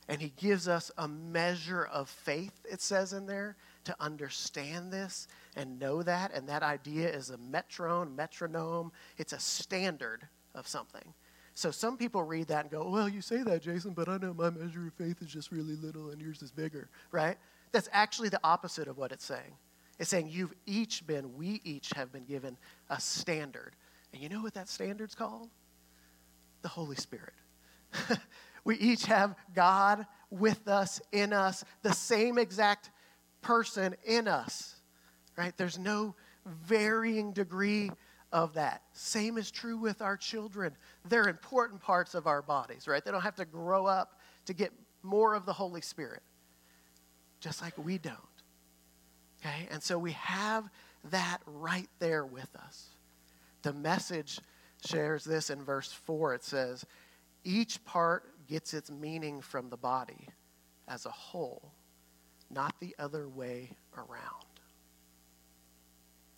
And 0.09 0.21
he 0.21 0.33
gives 0.37 0.69
us 0.69 0.91
a 0.99 1.09
measure 1.09 1.85
of 1.85 2.11
faith, 2.11 2.53
it 2.71 2.83
says 2.83 3.13
in 3.13 3.27
there, 3.27 3.57
to 3.85 3.97
understand 4.01 4.93
this 4.93 5.29
and 5.57 5.79
know 5.79 6.03
that. 6.03 6.33
And 6.35 6.49
that 6.49 6.63
idea 6.63 7.09
is 7.09 7.31
a 7.31 7.39
metron, 7.39 8.15
metronome. 8.15 8.93
It's 9.17 9.33
a 9.33 9.39
standard 9.39 10.29
of 10.55 10.69
something. 10.69 11.15
So 11.55 11.71
some 11.71 11.97
people 11.97 12.23
read 12.23 12.49
that 12.49 12.63
and 12.63 12.71
go, 12.71 12.89
well, 12.91 13.09
you 13.09 13.21
say 13.23 13.43
that, 13.45 13.63
Jason, 13.63 13.93
but 13.93 14.09
I 14.09 14.19
know 14.19 14.35
my 14.35 14.51
measure 14.51 14.87
of 14.87 14.95
faith 14.95 15.23
is 15.23 15.29
just 15.29 15.53
really 15.53 15.77
little 15.77 16.11
and 16.11 16.21
yours 16.21 16.43
is 16.43 16.51
bigger, 16.51 16.91
right? 17.13 17.39
That's 17.73 17.89
actually 17.93 18.29
the 18.29 18.41
opposite 18.45 18.89
of 18.89 18.99
what 18.99 19.13
it's 19.13 19.25
saying. 19.25 19.57
It's 19.99 20.11
saying 20.11 20.29
you've 20.29 20.53
each 20.67 21.07
been, 21.07 21.35
we 21.37 21.61
each 21.65 21.91
have 21.95 22.13
been 22.13 22.25
given 22.25 22.57
a 22.91 23.01
standard. 23.01 23.77
And 24.15 24.23
you 24.23 24.31
know 24.31 24.41
what 24.41 24.55
that 24.55 24.69
standard's 24.71 25.15
called? 25.15 25.51
The 26.63 26.69
Holy 26.69 26.97
Spirit. 26.97 27.35
We 28.65 28.77
each 28.77 29.05
have 29.07 29.37
God 29.55 30.07
with 30.31 30.69
us, 30.69 31.01
in 31.13 31.33
us, 31.33 31.65
the 31.83 31.93
same 31.93 32.39
exact 32.39 32.91
person 33.43 33.95
in 34.05 34.27
us, 34.27 34.77
right? 35.37 35.55
There's 35.57 35.79
no 35.79 36.15
varying 36.47 37.33
degree 37.33 37.91
of 38.33 38.55
that. 38.55 38.83
Same 38.93 39.37
is 39.37 39.51
true 39.51 39.77
with 39.77 40.01
our 40.01 40.17
children. 40.17 40.75
They're 41.07 41.29
important 41.29 41.83
parts 41.83 42.15
of 42.15 42.27
our 42.27 42.41
bodies, 42.41 42.89
right? 42.89 43.05
They 43.05 43.11
don't 43.11 43.21
have 43.21 43.37
to 43.37 43.45
grow 43.45 43.87
up 43.87 44.19
to 44.47 44.55
get 44.55 44.73
more 45.03 45.35
of 45.35 45.45
the 45.45 45.53
Holy 45.53 45.83
Spirit, 45.83 46.23
just 47.41 47.61
like 47.61 47.77
we 47.77 47.99
don't. 47.99 48.17
Okay? 49.41 49.69
And 49.71 49.83
so 49.83 49.99
we 49.99 50.13
have 50.13 50.65
that 51.11 51.39
right 51.45 51.89
there 51.99 52.25
with 52.25 52.49
us. 52.57 52.94
The 53.65 53.73
message 53.73 54.41
shares 54.85 55.25
this 55.25 55.49
in 55.49 55.65
verse 55.65 55.91
4. 55.91 56.35
It 56.35 56.45
says, 56.45 56.85
Each 57.45 57.83
part 57.87 58.47
gets 58.47 58.75
its 58.75 58.91
meaning 58.91 59.41
from 59.41 59.71
the 59.71 59.77
body 59.79 60.29
as 60.87 61.07
a 61.07 61.11
whole, 61.11 61.73
not 62.51 62.79
the 62.79 62.95
other 62.99 63.27
way 63.27 63.71
around. 63.97 64.45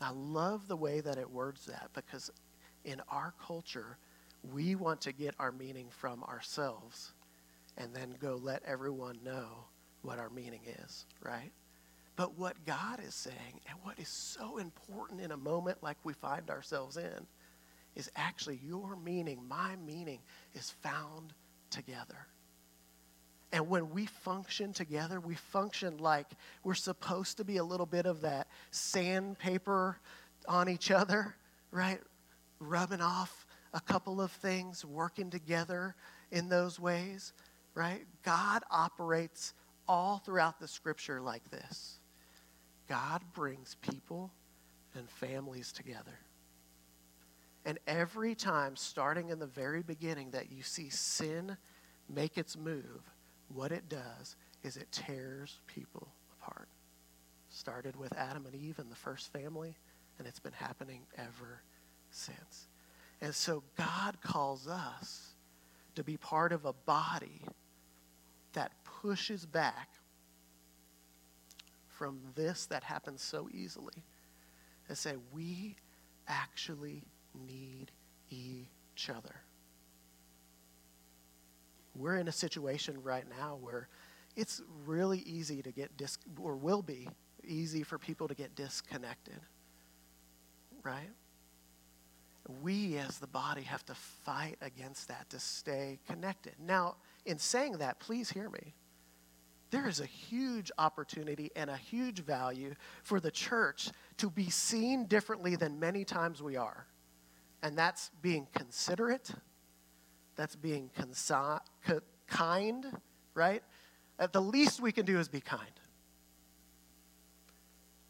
I 0.01 0.11
love 0.11 0.69
the 0.69 0.77
way 0.77 1.01
that 1.01 1.19
it 1.19 1.29
words 1.29 1.67
that 1.67 1.91
because 1.95 2.31
in 2.85 3.03
our 3.09 3.35
culture, 3.45 3.99
we 4.53 4.77
want 4.77 5.01
to 5.01 5.13
get 5.13 5.35
our 5.41 5.51
meaning 5.51 5.89
from 5.91 6.23
ourselves 6.23 7.13
and 7.77 7.93
then 7.93 8.15
go 8.21 8.39
let 8.41 8.63
everyone 8.65 9.19
know 9.25 9.65
what 10.03 10.21
our 10.21 10.31
meaning 10.31 10.61
is, 10.85 11.07
right? 11.21 11.51
But 12.17 12.39
what 12.39 12.65
God 12.65 13.01
is 13.07 13.15
saying, 13.15 13.61
and 13.69 13.79
what 13.83 13.99
is 13.99 14.09
so 14.09 14.57
important 14.57 15.21
in 15.21 15.31
a 15.31 15.37
moment 15.37 15.83
like 15.83 15.99
we 16.03 16.15
find 16.15 16.51
ourselves 16.51 16.97
in, 16.97 17.27
is 17.95 18.11
actually 18.17 18.61
your 18.65 18.97
meaning, 18.97 19.41
my 19.49 19.77
meaning, 19.77 20.21
is 20.55 20.71
found 20.83 21.35
together. 21.71 22.27
And 23.53 23.69
when 23.69 23.91
we 23.91 24.07
function 24.07 24.73
together, 24.73 25.21
we 25.21 25.35
function 25.35 25.99
like 25.99 26.27
we're 26.65 26.75
supposed 26.75 27.37
to 27.37 27.45
be 27.45 27.59
a 27.59 27.65
little 27.65 27.87
bit 27.87 28.07
of 28.07 28.23
that 28.23 28.49
sandpaper 28.71 29.99
on 30.49 30.69
each 30.69 30.91
other, 30.91 31.35
right? 31.71 32.01
Rubbing 32.59 33.01
off 33.01 33.47
a 33.73 33.81
couple 33.81 34.21
of 34.21 34.33
things, 34.33 34.85
working 34.85 35.31
together 35.31 35.95
in 36.31 36.49
those 36.49 36.81
ways, 36.81 37.33
right? 37.75 38.05
God 38.23 38.63
operates 38.71 39.55
all 39.89 40.19
throughout 40.19 40.59
the 40.59 40.69
scripture 40.69 41.21
like 41.21 41.49
this 41.51 41.96
God 42.89 43.23
brings 43.35 43.77
people 43.77 44.31
and 44.95 45.09
families 45.09 45.73
together. 45.73 46.19
And 47.65 47.79
every 47.87 48.35
time, 48.35 48.77
starting 48.77 49.31
in 49.31 49.39
the 49.41 49.47
very 49.47 49.83
beginning, 49.83 50.31
that 50.31 50.53
you 50.53 50.63
see 50.63 50.89
sin 50.89 51.57
make 52.09 52.39
its 52.39 52.57
move, 52.57 53.03
what 53.53 53.73
it 53.73 53.89
does 53.89 54.37
is 54.63 54.77
it 54.77 54.91
tears 54.93 55.59
people 55.67 56.09
apart. 56.41 56.69
Started 57.49 57.97
with 57.97 58.13
Adam 58.17 58.47
and 58.47 58.55
Eve 58.55 58.79
and 58.79 58.91
the 58.91 58.97
first 58.97 59.33
family, 59.33 59.77
and 60.19 60.29
it's 60.29 60.39
been 60.39 60.53
happening 60.53 61.03
ever 61.17 61.63
since. 62.11 62.69
And 63.21 63.35
so 63.35 63.63
God 63.77 64.21
calls 64.21 64.69
us 64.69 65.35
to 65.97 66.05
be 66.05 66.17
part 66.17 66.53
of 66.53 66.65
a 66.67 66.73
body 66.73 67.43
that 68.53 68.73
pushes 69.03 69.45
back 69.45 69.89
from 71.99 72.19
this 72.35 72.67
that 72.67 72.85
happens 72.85 73.23
so 73.23 73.49
easily 73.53 74.05
and 74.89 74.97
say, 74.97 75.15
we 75.33 75.77
actually 76.29 77.03
need 77.35 77.91
each 78.31 79.11
other 79.11 79.37
we're 81.99 82.17
in 82.17 82.29
a 82.29 82.33
situation 82.33 83.03
right 83.03 83.25
now 83.39 83.59
where 83.61 83.89
it's 84.37 84.63
really 84.85 85.21
easy 85.21 85.63
to 85.63 85.73
get 85.73 85.97
dis 85.97 86.19
or 86.41 86.57
will 86.57 86.83
be 86.83 87.09
easy 87.45 87.83
for 87.83 87.99
people 87.99 88.29
to 88.29 88.35
get 88.35 88.55
disconnected. 88.55 89.41
Right? 90.83 91.11
We 92.63 92.97
as 92.99 93.19
the 93.19 93.27
body 93.27 93.63
have 93.63 93.85
to 93.87 93.95
fight 93.95 94.57
against 94.61 95.09
that 95.09 95.29
to 95.31 95.41
stay 95.41 95.99
connected. 96.09 96.55
Now, 96.61 96.97
in 97.25 97.39
saying 97.39 97.79
that, 97.79 97.99
please 97.99 98.31
hear 98.31 98.49
me. 98.49 98.75
There 99.77 99.89
is 99.89 100.01
a 100.01 100.07
huge 100.07 100.73
opportunity 100.79 101.51
and 101.55 101.69
a 101.69 101.77
huge 101.77 102.25
value 102.25 102.75
for 103.03 103.21
the 103.21 103.31
church 103.31 103.91
to 104.17 104.31
be 104.31 104.49
seen 104.49 105.05
differently 105.05 105.55
than 105.55 105.79
many 105.79 106.03
times 106.03 106.43
we 106.43 106.57
are. 106.57 106.87
And 107.63 107.77
that's 107.77 108.11
being 108.23 108.49
considerate 108.55 109.31
that's 110.35 110.57
being 110.57 110.91
consi- 110.99 111.61
kind, 112.27 112.87
right? 113.35 113.63
At 114.19 114.33
the 114.33 114.41
least 114.41 114.81
we 114.81 114.93
can 114.93 115.05
do 115.05 115.19
is 115.19 115.29
be 115.29 115.41
kind. 115.41 115.81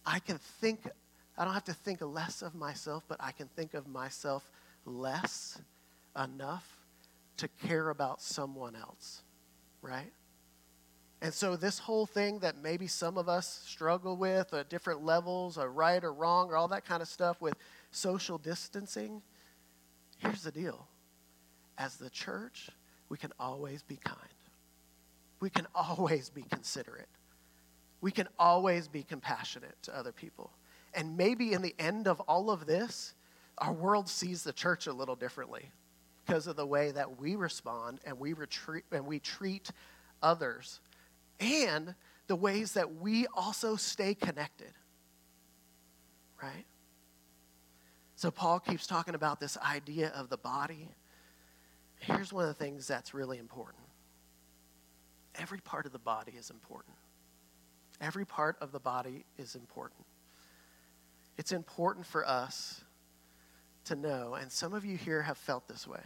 I 0.04 0.20
can 0.20 0.38
think, 0.38 0.88
I 1.36 1.44
don't 1.44 1.54
have 1.54 1.64
to 1.64 1.74
think 1.74 2.00
less 2.00 2.42
of 2.42 2.54
myself, 2.54 3.04
but 3.08 3.16
I 3.18 3.32
can 3.32 3.48
think 3.48 3.74
of 3.74 3.88
myself 3.88 4.48
less 4.84 5.60
enough 6.16 6.64
to 7.38 7.48
care 7.66 7.90
about 7.90 8.22
someone 8.22 8.76
else, 8.76 9.22
right? 9.82 10.12
And 11.26 11.34
so, 11.34 11.56
this 11.56 11.80
whole 11.80 12.06
thing 12.06 12.38
that 12.38 12.62
maybe 12.62 12.86
some 12.86 13.18
of 13.18 13.28
us 13.28 13.60
struggle 13.66 14.16
with 14.16 14.54
at 14.54 14.70
different 14.70 15.04
levels, 15.04 15.58
or 15.58 15.72
right 15.72 16.04
or 16.04 16.12
wrong, 16.12 16.50
or 16.50 16.56
all 16.56 16.68
that 16.68 16.84
kind 16.84 17.02
of 17.02 17.08
stuff 17.08 17.40
with 17.40 17.54
social 17.90 18.38
distancing, 18.38 19.20
here's 20.18 20.44
the 20.44 20.52
deal 20.52 20.86
as 21.78 21.96
the 21.96 22.10
church, 22.10 22.70
we 23.08 23.18
can 23.18 23.32
always 23.40 23.82
be 23.82 23.96
kind. 23.96 24.20
We 25.40 25.50
can 25.50 25.66
always 25.74 26.30
be 26.30 26.42
considerate. 26.42 27.08
We 28.00 28.12
can 28.12 28.28
always 28.38 28.86
be 28.86 29.02
compassionate 29.02 29.74
to 29.82 29.98
other 29.98 30.12
people. 30.12 30.52
And 30.94 31.16
maybe 31.16 31.54
in 31.54 31.60
the 31.60 31.74
end 31.76 32.06
of 32.06 32.20
all 32.20 32.52
of 32.52 32.66
this, 32.66 33.14
our 33.58 33.72
world 33.72 34.08
sees 34.08 34.44
the 34.44 34.52
church 34.52 34.86
a 34.86 34.92
little 34.92 35.16
differently 35.16 35.72
because 36.24 36.46
of 36.46 36.54
the 36.54 36.66
way 36.66 36.92
that 36.92 37.18
we 37.20 37.34
respond 37.34 37.98
and 38.06 38.16
we 38.16 38.32
retreat 38.32 38.84
and 38.92 39.04
we 39.04 39.18
treat 39.18 39.72
others 40.22 40.78
and 41.40 41.94
the 42.26 42.36
ways 42.36 42.72
that 42.72 42.96
we 42.96 43.26
also 43.34 43.76
stay 43.76 44.14
connected. 44.14 44.72
Right? 46.42 46.66
So 48.14 48.30
Paul 48.30 48.60
keeps 48.60 48.86
talking 48.86 49.14
about 49.14 49.40
this 49.40 49.56
idea 49.58 50.08
of 50.08 50.28
the 50.28 50.38
body 50.38 50.90
Here's 51.98 52.32
one 52.32 52.44
of 52.44 52.48
the 52.48 52.64
things 52.64 52.86
that's 52.86 53.14
really 53.14 53.38
important 53.38 53.82
every 55.38 55.60
part 55.60 55.84
of 55.84 55.92
the 55.92 55.98
body 55.98 56.32
is 56.38 56.48
important. 56.48 56.96
Every 58.00 58.24
part 58.24 58.56
of 58.62 58.72
the 58.72 58.80
body 58.80 59.26
is 59.36 59.54
important. 59.54 60.06
It's 61.36 61.52
important 61.52 62.06
for 62.06 62.26
us 62.26 62.82
to 63.84 63.96
know, 63.96 64.34
and 64.34 64.50
some 64.50 64.72
of 64.72 64.84
you 64.84 64.96
here 64.96 65.20
have 65.20 65.36
felt 65.36 65.68
this 65.68 65.86
way. 65.86 66.00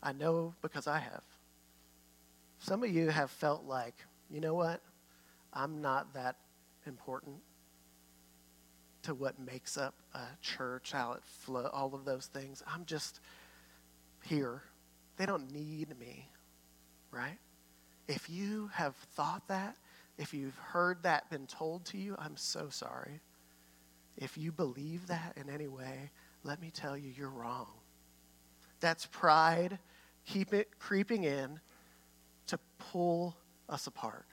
I 0.00 0.12
know 0.12 0.54
because 0.62 0.86
I 0.86 1.00
have. 1.00 1.24
Some 2.64 2.82
of 2.82 2.88
you 2.90 3.10
have 3.10 3.30
felt 3.30 3.66
like, 3.66 4.06
you 4.30 4.40
know 4.40 4.54
what? 4.54 4.80
I'm 5.52 5.82
not 5.82 6.14
that 6.14 6.36
important 6.86 7.36
to 9.02 9.12
what 9.14 9.38
makes 9.38 9.76
up 9.76 9.92
a 10.14 10.22
church, 10.40 10.92
how 10.92 11.12
it 11.12 11.22
flow, 11.26 11.68
all 11.74 11.94
of 11.94 12.06
those 12.06 12.24
things. 12.24 12.62
I'm 12.66 12.86
just 12.86 13.20
here. 14.24 14.62
They 15.18 15.26
don't 15.26 15.52
need 15.52 15.98
me, 16.00 16.26
right? 17.10 17.36
If 18.08 18.30
you 18.30 18.70
have 18.72 18.96
thought 19.14 19.46
that, 19.48 19.76
if 20.16 20.32
you've 20.32 20.56
heard 20.56 21.02
that 21.02 21.28
been 21.28 21.46
told 21.46 21.84
to 21.86 21.98
you, 21.98 22.16
I'm 22.18 22.38
so 22.38 22.70
sorry. 22.70 23.20
If 24.16 24.38
you 24.38 24.52
believe 24.52 25.06
that 25.08 25.36
in 25.36 25.50
any 25.50 25.68
way, 25.68 26.10
let 26.44 26.62
me 26.62 26.70
tell 26.72 26.96
you, 26.96 27.12
you're 27.14 27.28
wrong. 27.28 27.66
That's 28.80 29.04
pride 29.04 29.78
keep 30.26 30.54
it 30.54 30.78
creeping 30.78 31.24
in 31.24 31.60
pull 32.94 33.36
us 33.68 33.88
apart. 33.88 34.24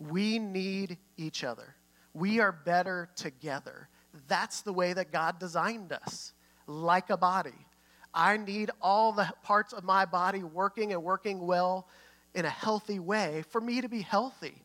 We 0.00 0.40
need 0.40 0.98
each 1.16 1.44
other. 1.44 1.76
We 2.12 2.40
are 2.40 2.50
better 2.50 3.08
together. 3.14 3.88
That's 4.26 4.62
the 4.62 4.72
way 4.72 4.92
that 4.92 5.12
God 5.12 5.38
designed 5.38 5.92
us, 5.92 6.32
like 6.66 7.10
a 7.10 7.16
body. 7.16 7.66
I 8.12 8.38
need 8.38 8.72
all 8.82 9.12
the 9.12 9.32
parts 9.44 9.72
of 9.72 9.84
my 9.84 10.04
body 10.04 10.42
working 10.42 10.92
and 10.92 11.04
working 11.04 11.46
well 11.46 11.86
in 12.34 12.44
a 12.44 12.50
healthy 12.50 12.98
way 12.98 13.44
for 13.50 13.60
me 13.60 13.80
to 13.80 13.88
be 13.88 14.00
healthy. 14.00 14.60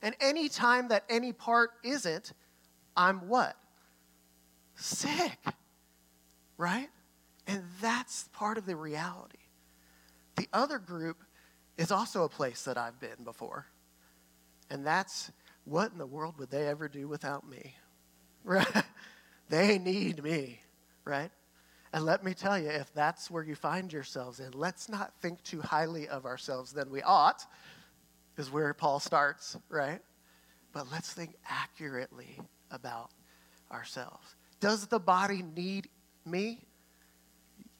And 0.00 0.16
any 0.18 0.48
time 0.48 0.88
that 0.88 1.04
any 1.10 1.34
part 1.34 1.72
isn't, 1.84 2.32
I'm 2.96 3.28
what? 3.28 3.54
Sick. 4.76 5.38
Right? 6.56 6.88
And 7.46 7.64
that's 7.82 8.30
part 8.32 8.56
of 8.56 8.64
the 8.64 8.76
reality. 8.76 9.36
The 10.36 10.48
other 10.54 10.78
group 10.78 11.18
is 11.80 11.90
also 11.90 12.24
a 12.24 12.28
place 12.28 12.62
that 12.64 12.76
I've 12.76 13.00
been 13.00 13.24
before. 13.24 13.66
And 14.68 14.86
that's 14.86 15.32
what 15.64 15.90
in 15.92 15.98
the 15.98 16.06
world 16.06 16.38
would 16.38 16.50
they 16.50 16.68
ever 16.68 16.88
do 16.88 17.08
without 17.08 17.48
me? 17.48 17.74
They 19.48 19.78
need 19.78 20.22
me, 20.22 20.60
right? 21.04 21.32
And 21.92 22.04
let 22.04 22.22
me 22.24 22.34
tell 22.34 22.56
you, 22.56 22.68
if 22.68 22.94
that's 22.94 23.28
where 23.28 23.42
you 23.42 23.56
find 23.56 23.92
yourselves 23.92 24.38
in, 24.38 24.52
let's 24.52 24.88
not 24.88 25.12
think 25.20 25.42
too 25.42 25.60
highly 25.60 26.06
of 26.06 26.24
ourselves 26.24 26.72
than 26.72 26.88
we 26.88 27.02
ought, 27.02 27.44
is 28.36 28.48
where 28.48 28.72
Paul 28.72 29.00
starts, 29.00 29.56
right? 29.68 29.98
But 30.72 30.86
let's 30.92 31.12
think 31.12 31.34
accurately 31.48 32.38
about 32.70 33.10
ourselves. 33.72 34.36
Does 34.60 34.86
the 34.86 35.00
body 35.00 35.42
need 35.56 35.88
me? 36.24 36.60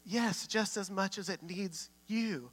Yes, 0.04 0.48
just 0.48 0.76
as 0.76 0.90
much 0.90 1.18
as 1.18 1.28
it 1.28 1.40
needs 1.40 1.88
you. 2.08 2.50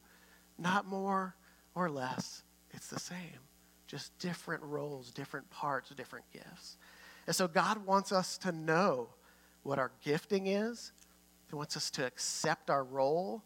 Not 0.57 0.87
more 0.87 1.35
or 1.75 1.89
less. 1.89 2.43
It's 2.71 2.87
the 2.87 2.99
same. 2.99 3.39
Just 3.87 4.17
different 4.19 4.63
roles, 4.63 5.11
different 5.11 5.49
parts, 5.49 5.89
different 5.91 6.25
gifts. 6.31 6.77
And 7.25 7.35
so 7.35 7.47
God 7.47 7.85
wants 7.85 8.11
us 8.11 8.37
to 8.39 8.51
know 8.51 9.09
what 9.63 9.79
our 9.79 9.91
gifting 10.03 10.47
is. 10.47 10.91
He 11.49 11.55
wants 11.55 11.77
us 11.77 11.89
to 11.91 12.05
accept 12.05 12.69
our 12.69 12.83
role 12.83 13.43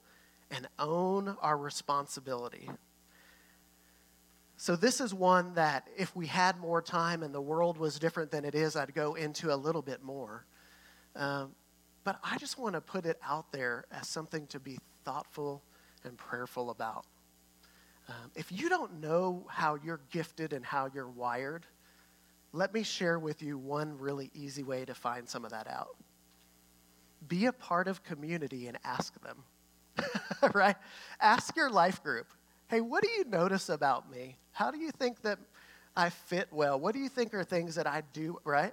and 0.50 0.68
own 0.80 1.36
our 1.42 1.58
responsibility. 1.58 2.70
So, 4.58 4.76
this 4.76 5.02
is 5.02 5.12
one 5.12 5.56
that 5.56 5.88
if 5.98 6.16
we 6.16 6.28
had 6.28 6.60
more 6.60 6.84
time 6.84 7.24
and 7.24 7.34
the 7.34 7.42
world 7.42 7.80
was 7.80 7.98
different 7.98 8.30
than 8.30 8.46
it 8.46 8.54
is, 8.54 8.76
I'd 8.76 8.94
go 8.94 9.16
into 9.16 9.52
a 9.52 9.56
little 9.56 9.82
bit 9.82 10.04
more. 10.04 10.46
Um, 11.16 11.56
but 12.04 12.20
I 12.24 12.38
just 12.38 12.60
want 12.60 12.76
to 12.76 12.82
put 12.82 13.08
it 13.08 13.18
out 13.24 13.52
there 13.52 13.86
as 13.92 14.08
something 14.08 14.46
to 14.48 14.60
be 14.60 14.78
thoughtful 15.04 15.64
and 16.06 16.18
prayerful 16.18 16.70
about. 16.70 17.06
Um, 18.10 18.32
if 18.36 18.52
you 18.52 18.70
don't 18.70 19.00
know 19.00 19.46
how 19.50 19.78
you're 19.84 20.02
gifted 20.12 20.54
and 20.54 20.66
how 20.66 20.90
you're 20.94 21.10
wired, 21.10 21.66
let 22.54 22.74
me 22.74 22.84
share 22.84 23.20
with 23.20 23.42
you 23.42 23.58
one 23.58 23.98
really 23.98 24.30
easy 24.34 24.64
way 24.64 24.84
to 24.86 24.94
find 24.94 25.28
some 25.28 25.46
of 25.46 25.52
that 25.52 25.68
out. 25.68 25.96
Be 27.28 27.46
a 27.46 27.54
part 27.54 27.88
of 27.88 28.04
community 28.04 28.68
and 28.68 28.78
ask 28.84 29.14
them, 29.22 29.44
right? 30.54 30.76
Ask 31.20 31.56
your 31.56 31.70
life 31.70 32.04
group 32.04 32.28
hey, 32.68 32.80
what 32.80 33.04
do 33.04 33.10
you 33.10 33.26
notice 33.26 33.68
about 33.68 34.10
me? 34.10 34.38
How 34.54 34.72
do 34.72 34.80
you 34.80 34.92
think 34.92 35.22
that 35.24 35.38
I 35.94 36.10
fit 36.10 36.48
well? 36.52 36.80
What 36.80 36.94
do 36.94 37.02
you 37.02 37.10
think 37.10 37.34
are 37.34 37.44
things 37.44 37.76
that 37.76 37.86
I 37.86 38.02
do, 38.14 38.40
right? 38.46 38.72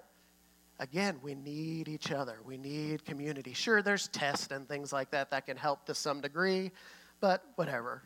Again, 0.78 1.18
we 1.20 1.34
need 1.34 1.88
each 1.88 2.12
other. 2.12 2.38
We 2.44 2.56
need 2.56 3.04
community. 3.04 3.52
Sure, 3.52 3.82
there's 3.82 4.06
tests 4.06 4.52
and 4.52 4.68
things 4.68 4.92
like 4.92 5.10
that 5.10 5.32
that 5.32 5.46
can 5.46 5.56
help 5.56 5.86
to 5.86 5.94
some 5.96 6.20
degree, 6.20 6.70
but 7.20 7.44
whatever. 7.56 8.02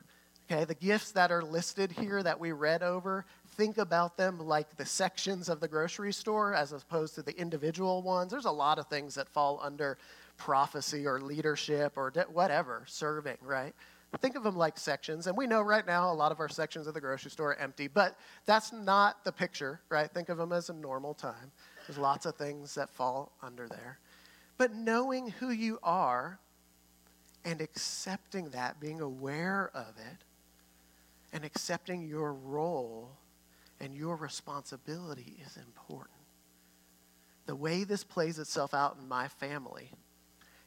Okay, 0.51 0.65
the 0.65 0.75
gifts 0.75 1.13
that 1.13 1.31
are 1.31 1.43
listed 1.43 1.93
here 1.93 2.23
that 2.23 2.39
we 2.39 2.53
read 2.53 2.83
over, 2.83 3.25
think 3.57 3.79
about 3.79 4.17
them 4.17 4.39
like 4.39 4.77
the 4.77 4.85
sections 4.85 5.49
of 5.49 5.61
the 5.61 5.69
grocery 5.69 6.13
store 6.13 6.55
as 6.55 6.73
opposed 6.73 7.15
to 7.15 7.23
the 7.23 7.37
individual 7.39 8.03
ones. 8.03 8.31
There's 8.31 8.45
a 8.45 8.51
lot 8.51 8.79
of 8.79 8.87
things 8.89 9.15
that 9.15 9.29
fall 9.29 9.61
under 9.63 9.99
prophecy 10.37 11.07
or 11.07 11.21
leadership 11.21 11.93
or 11.97 12.13
whatever, 12.33 12.83
serving, 12.87 13.39
right? 13.43 13.73
Think 14.21 14.37
of 14.37 14.43
them 14.43 14.57
like 14.57 14.77
sections. 14.79 15.27
And 15.27 15.37
we 15.37 15.47
know 15.47 15.63
right 15.63 15.87
now 15.87 16.13
a 16.13 16.15
lot 16.15 16.33
of 16.33 16.41
our 16.41 16.49
sections 16.49 16.87
of 16.87 16.93
the 16.93 17.01
grocery 17.01 17.31
store 17.31 17.53
are 17.53 17.57
empty, 17.57 17.89
but 17.89 18.19
that's 18.45 18.73
not 18.73 19.25
the 19.25 19.33
picture, 19.33 19.81
right? 19.89 20.11
Think 20.11 20.29
of 20.29 20.37
them 20.37 20.53
as 20.53 20.69
a 20.69 20.75
normal 20.75 21.15
time. 21.15 21.51
There's 21.87 21.99
lots 21.99 22.27
of 22.27 22.37
things 22.37 22.75
that 22.75 22.91
fall 22.91 23.33
under 23.43 23.69
there. 23.69 23.99
But 24.59 24.75
knowing 24.75 25.29
who 25.29 25.51
you 25.51 25.79
are 25.83 26.39
and 27.45 27.61
accepting 27.61 28.51
that, 28.51 28.81
being 28.81 29.01
aware 29.01 29.71
of 29.75 29.95
it, 29.99 30.25
and 31.33 31.45
accepting 31.45 32.03
your 32.03 32.33
role 32.33 33.11
and 33.81 33.95
your 33.95 34.17
responsibility 34.17 35.37
is 35.45 35.57
important. 35.57 36.11
The 37.47 37.57
way 37.57 37.85
this 37.85 38.05
plays 38.05 38.39
itself 38.39 38.75
out 38.75 38.97
in 39.01 39.09
my 39.09 39.29
family 39.29 39.91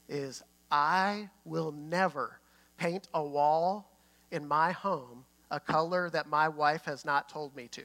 is 0.10 0.44
I 0.70 1.30
will 1.46 1.72
never 1.72 2.40
paint 2.78 3.08
a 3.14 3.24
wall 3.24 3.92
in 4.32 4.48
my 4.48 4.72
home 4.72 5.26
a 5.52 5.60
color 5.60 6.10
that 6.10 6.28
my 6.28 6.50
wife 6.50 6.86
has 6.86 7.06
not 7.06 7.30
told 7.30 7.56
me 7.56 7.68
to. 7.70 7.84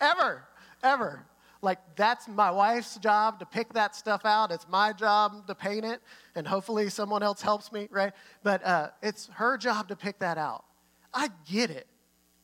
Ever, 0.00 0.44
ever. 0.82 1.24
Like, 1.62 1.78
that's 1.96 2.28
my 2.28 2.50
wife's 2.50 2.96
job 2.98 3.38
to 3.40 3.46
pick 3.46 3.72
that 3.74 3.94
stuff 3.96 4.24
out. 4.24 4.50
It's 4.52 4.66
my 4.68 4.92
job 4.92 5.46
to 5.46 5.54
paint 5.54 5.84
it, 5.84 6.00
and 6.34 6.46
hopefully 6.46 6.88
someone 6.90 7.22
else 7.22 7.40
helps 7.40 7.72
me, 7.72 7.88
right? 7.90 8.12
But 8.42 8.64
uh, 8.64 8.88
it's 9.02 9.28
her 9.34 9.56
job 9.56 9.88
to 9.88 9.96
pick 9.96 10.18
that 10.20 10.38
out. 10.38 10.64
I 11.12 11.28
get 11.50 11.70
it. 11.70 11.86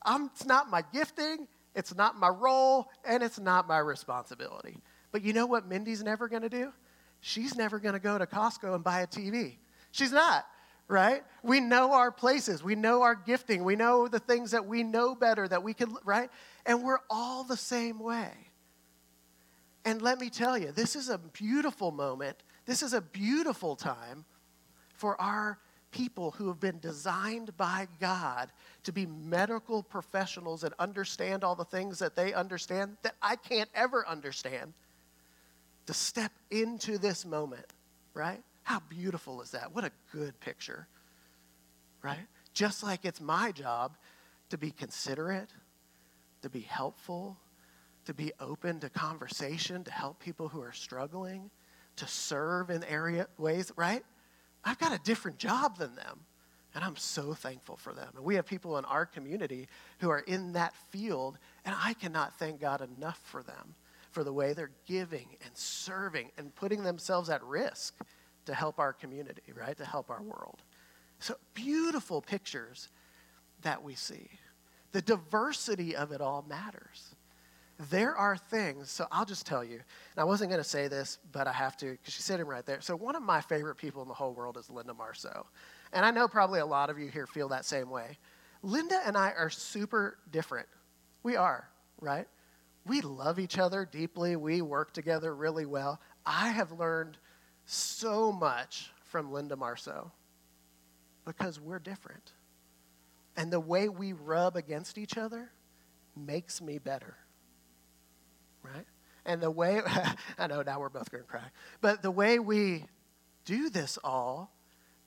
I'm, 0.04 0.26
it's 0.26 0.46
not 0.46 0.70
my 0.70 0.82
gifting, 0.92 1.46
it's 1.74 1.94
not 1.94 2.18
my 2.18 2.28
role, 2.28 2.88
and 3.04 3.22
it's 3.22 3.38
not 3.38 3.68
my 3.68 3.78
responsibility. 3.78 4.78
But 5.12 5.22
you 5.22 5.32
know 5.32 5.46
what 5.46 5.68
Mindy's 5.68 6.02
never 6.02 6.28
to 6.28 6.48
do? 6.48 6.72
She's 7.20 7.54
never 7.54 7.78
to 7.94 8.00
go 8.00 8.18
to 8.18 8.26
Costco 8.26 8.74
and 8.74 8.82
buy 8.82 9.02
a 9.02 9.06
TV. 9.06 9.56
She's 9.92 10.10
not 10.10 10.46
right? 10.88 11.22
We 11.42 11.60
know 11.60 11.92
our 11.92 12.12
places, 12.12 12.62
we 12.62 12.74
know 12.74 13.02
our 13.02 13.14
gifting, 13.14 13.64
we 13.64 13.76
know 13.76 14.08
the 14.08 14.18
things 14.18 14.50
that 14.50 14.66
we 14.66 14.82
know 14.82 15.14
better 15.14 15.48
that 15.48 15.62
we 15.62 15.74
can, 15.74 15.96
right? 16.04 16.30
And 16.66 16.84
we're 16.84 16.98
all 17.08 17.44
the 17.44 17.56
same 17.56 17.98
way. 17.98 18.30
And 19.84 20.00
let 20.00 20.20
me 20.20 20.30
tell 20.30 20.56
you, 20.56 20.70
this 20.70 20.94
is 20.94 21.08
a 21.08 21.18
beautiful 21.18 21.90
moment. 21.90 22.36
This 22.66 22.82
is 22.82 22.92
a 22.92 23.00
beautiful 23.00 23.74
time 23.74 24.24
for 24.94 25.20
our 25.20 25.58
people 25.90 26.30
who 26.30 26.48
have 26.48 26.60
been 26.60 26.78
designed 26.78 27.56
by 27.56 27.86
God 28.00 28.50
to 28.84 28.92
be 28.92 29.06
medical 29.06 29.82
professionals 29.82 30.64
and 30.64 30.72
understand 30.78 31.44
all 31.44 31.54
the 31.54 31.64
things 31.64 31.98
that 31.98 32.16
they 32.16 32.32
understand 32.32 32.96
that 33.02 33.14
I 33.20 33.36
can't 33.36 33.68
ever 33.74 34.06
understand, 34.06 34.72
to 35.86 35.92
step 35.92 36.32
into 36.50 36.96
this 36.96 37.26
moment, 37.26 37.66
right? 38.14 38.40
How 38.62 38.80
beautiful 38.88 39.42
is 39.42 39.50
that? 39.50 39.74
What 39.74 39.84
a 39.84 39.90
good 40.12 40.38
picture, 40.40 40.86
right? 42.02 42.26
Just 42.54 42.82
like 42.82 43.04
it's 43.04 43.20
my 43.20 43.50
job 43.50 43.96
to 44.50 44.56
be 44.56 44.70
considerate, 44.70 45.50
to 46.42 46.48
be 46.48 46.60
helpful, 46.60 47.36
to 48.06 48.14
be 48.14 48.32
open 48.40 48.80
to 48.80 48.88
conversation, 48.88 49.84
to 49.84 49.92
help 49.92 50.18
people 50.18 50.48
who 50.48 50.60
are 50.60 50.72
struggling, 50.72 51.50
to 51.96 52.06
serve 52.06 52.70
in 52.70 52.82
area 52.84 53.26
ways, 53.38 53.70
right? 53.76 54.04
I've 54.64 54.78
got 54.78 54.92
a 54.92 54.98
different 54.98 55.38
job 55.38 55.78
than 55.78 55.94
them. 55.94 56.20
And 56.74 56.82
I'm 56.82 56.96
so 56.96 57.34
thankful 57.34 57.76
for 57.76 57.92
them. 57.92 58.08
And 58.16 58.24
we 58.24 58.36
have 58.36 58.46
people 58.46 58.78
in 58.78 58.86
our 58.86 59.04
community 59.04 59.68
who 59.98 60.08
are 60.08 60.20
in 60.20 60.52
that 60.54 60.74
field, 60.90 61.38
and 61.66 61.74
I 61.78 61.92
cannot 61.92 62.38
thank 62.38 62.60
God 62.60 62.80
enough 62.96 63.20
for 63.24 63.42
them, 63.42 63.74
for 64.10 64.24
the 64.24 64.32
way 64.32 64.54
they're 64.54 64.70
giving 64.86 65.36
and 65.44 65.54
serving 65.54 66.30
and 66.38 66.54
putting 66.54 66.82
themselves 66.82 67.28
at 67.28 67.42
risk 67.44 67.94
to 68.46 68.54
help 68.54 68.78
our 68.78 68.94
community, 68.94 69.52
right? 69.54 69.76
To 69.76 69.84
help 69.84 70.08
our 70.08 70.22
world. 70.22 70.62
So 71.18 71.36
beautiful 71.52 72.22
pictures 72.22 72.88
that 73.60 73.82
we 73.82 73.94
see. 73.94 74.30
The 74.92 75.02
diversity 75.02 75.94
of 75.94 76.10
it 76.10 76.20
all 76.20 76.44
matters. 76.48 77.14
There 77.90 78.14
are 78.14 78.36
things, 78.36 78.90
so 78.90 79.06
I'll 79.10 79.24
just 79.24 79.46
tell 79.46 79.64
you, 79.64 79.76
and 79.76 80.18
I 80.18 80.24
wasn't 80.24 80.50
going 80.50 80.62
to 80.62 80.68
say 80.68 80.88
this, 80.88 81.18
but 81.32 81.46
I 81.46 81.52
have 81.52 81.76
to 81.78 81.92
because 81.92 82.14
she's 82.14 82.24
sitting 82.24 82.46
right 82.46 82.64
there. 82.64 82.80
So, 82.80 82.94
one 82.94 83.16
of 83.16 83.22
my 83.22 83.40
favorite 83.40 83.76
people 83.76 84.02
in 84.02 84.08
the 84.08 84.14
whole 84.14 84.34
world 84.34 84.56
is 84.56 84.70
Linda 84.70 84.94
Marceau. 84.94 85.46
And 85.92 86.04
I 86.04 86.10
know 86.10 86.28
probably 86.28 86.60
a 86.60 86.66
lot 86.66 86.90
of 86.90 86.98
you 86.98 87.08
here 87.08 87.26
feel 87.26 87.48
that 87.48 87.64
same 87.64 87.90
way. 87.90 88.18
Linda 88.62 89.00
and 89.04 89.16
I 89.16 89.32
are 89.32 89.50
super 89.50 90.18
different. 90.30 90.68
We 91.22 91.36
are, 91.36 91.68
right? 92.00 92.26
We 92.86 93.00
love 93.00 93.38
each 93.38 93.58
other 93.58 93.84
deeply. 93.84 94.36
We 94.36 94.62
work 94.62 94.92
together 94.92 95.34
really 95.34 95.66
well. 95.66 96.00
I 96.24 96.48
have 96.48 96.72
learned 96.72 97.18
so 97.66 98.32
much 98.32 98.92
from 99.04 99.32
Linda 99.32 99.56
Marceau 99.56 100.10
because 101.24 101.60
we're 101.60 101.78
different. 101.78 102.32
And 103.36 103.52
the 103.52 103.60
way 103.60 103.88
we 103.88 104.12
rub 104.12 104.56
against 104.56 104.98
each 104.98 105.16
other 105.16 105.50
makes 106.16 106.60
me 106.60 106.78
better. 106.78 107.16
Right? 108.62 108.86
And 109.24 109.40
the 109.40 109.50
way, 109.50 109.80
I 110.38 110.46
know 110.46 110.62
now 110.62 110.80
we're 110.80 110.88
both 110.88 111.10
going 111.10 111.24
to 111.24 111.28
cry, 111.28 111.44
but 111.80 112.02
the 112.02 112.10
way 112.10 112.38
we 112.38 112.84
do 113.44 113.70
this 113.70 113.98
all 114.02 114.52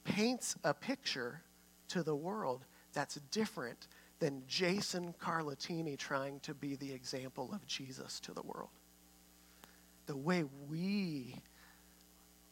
paints 0.03 0.55
a 0.63 0.73
picture 0.73 1.41
to 1.89 2.03
the 2.03 2.15
world 2.15 2.65
that's 2.93 3.15
different 3.31 3.87
than 4.19 4.43
Jason 4.47 5.13
Carlatini 5.21 5.97
trying 5.97 6.39
to 6.41 6.53
be 6.53 6.75
the 6.75 6.91
example 6.91 7.51
of 7.53 7.65
Jesus 7.67 8.19
to 8.21 8.33
the 8.33 8.41
world. 8.41 8.69
The 10.05 10.15
way 10.15 10.45
we 10.69 11.41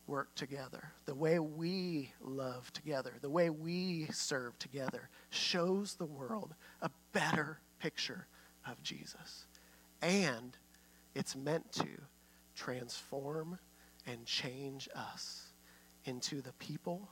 work 0.08 0.34
together, 0.36 0.92
the 1.06 1.16
way 1.16 1.40
we 1.40 2.12
love 2.20 2.72
together, 2.74 3.14
the 3.22 3.30
way 3.30 3.50
we 3.50 4.08
serve 4.12 4.58
together 4.60 5.10
shows 5.30 5.96
the 5.96 6.06
world 6.06 6.54
a 6.82 6.90
better 7.14 7.60
picture 7.80 8.28
of 8.68 8.82
Jesus. 8.84 9.46
And 10.02 10.58
it's 11.16 11.36
meant 11.36 11.72
to 11.74 11.88
transform 12.56 13.60
and 14.06 14.26
change 14.26 14.90
us 14.96 15.54
into 16.06 16.42
the 16.42 16.54
people 16.54 17.10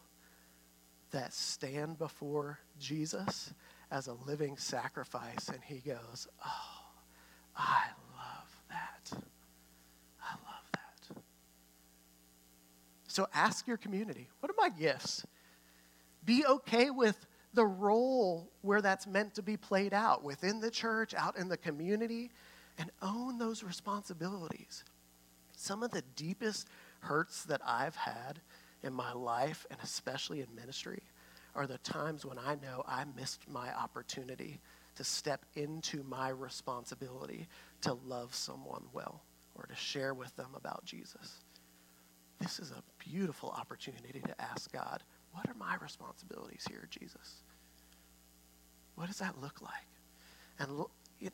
that 1.11 1.33
stand 1.33 1.97
before 1.97 2.59
Jesus 2.79 3.53
as 3.89 4.07
a 4.07 4.13
living 4.13 4.57
sacrifice. 4.57 5.49
And 5.49 5.59
he 5.63 5.77
goes, 5.77 6.27
Oh, 6.45 6.85
I 7.55 7.83
love 8.15 8.63
that. 8.69 9.11
I 10.21 10.33
love 10.33 10.65
that. 10.73 11.17
So 13.07 13.27
ask 13.33 13.67
your 13.67 13.77
community 13.77 14.29
what 14.39 14.49
are 14.49 14.55
my 14.57 14.69
gifts? 14.69 15.25
Be 16.23 16.45
okay 16.45 16.89
with 16.89 17.25
the 17.53 17.65
role 17.65 18.49
where 18.61 18.81
that's 18.81 19.07
meant 19.07 19.35
to 19.35 19.41
be 19.41 19.57
played 19.57 19.93
out 19.93 20.23
within 20.23 20.61
the 20.61 20.71
church, 20.71 21.13
out 21.13 21.37
in 21.37 21.49
the 21.49 21.57
community, 21.57 22.31
and 22.77 22.91
own 23.01 23.37
those 23.37 23.63
responsibilities. 23.63 24.83
Some 25.55 25.83
of 25.83 25.91
the 25.91 26.03
deepest 26.15 26.67
hurts 27.01 27.43
that 27.45 27.61
I've 27.65 27.95
had 27.95 28.39
in 28.83 28.93
my 28.93 29.13
life, 29.13 29.65
and 29.69 29.79
especially 29.83 30.41
in 30.41 30.47
ministry, 30.55 31.03
are 31.55 31.67
the 31.67 31.77
times 31.79 32.25
when 32.25 32.39
I 32.39 32.55
know 32.55 32.83
I 32.87 33.03
missed 33.15 33.47
my 33.49 33.73
opportunity 33.73 34.59
to 34.95 35.03
step 35.03 35.45
into 35.55 36.03
my 36.03 36.29
responsibility 36.29 37.47
to 37.81 37.93
love 38.05 38.33
someone 38.33 38.83
well 38.93 39.21
or 39.55 39.65
to 39.65 39.75
share 39.75 40.13
with 40.13 40.35
them 40.35 40.49
about 40.55 40.85
Jesus. 40.85 41.43
This 42.39 42.59
is 42.59 42.71
a 42.71 42.83
beautiful 42.97 43.49
opportunity 43.49 44.21
to 44.21 44.41
ask 44.41 44.71
God, 44.71 45.03
what 45.33 45.47
are 45.47 45.53
my 45.53 45.75
responsibilities 45.81 46.65
here, 46.69 46.87
Jesus? 46.89 47.43
What 48.95 49.07
does 49.07 49.19
that 49.19 49.39
look 49.41 49.61
like? 49.61 49.71
And 50.59 50.85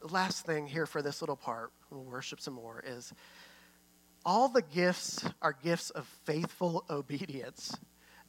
last 0.10 0.46
thing 0.46 0.68
here 0.68 0.86
for 0.86 1.02
this 1.02 1.22
little 1.22 1.36
part, 1.36 1.72
we'll 1.90 2.04
worship 2.04 2.40
some 2.42 2.54
more, 2.54 2.84
is 2.86 3.14
all 4.26 4.50
the 4.50 4.62
gifts 4.62 5.24
are 5.42 5.54
gifts 5.54 5.90
of 5.92 6.06
faithful 6.26 6.84
obedience. 6.90 7.76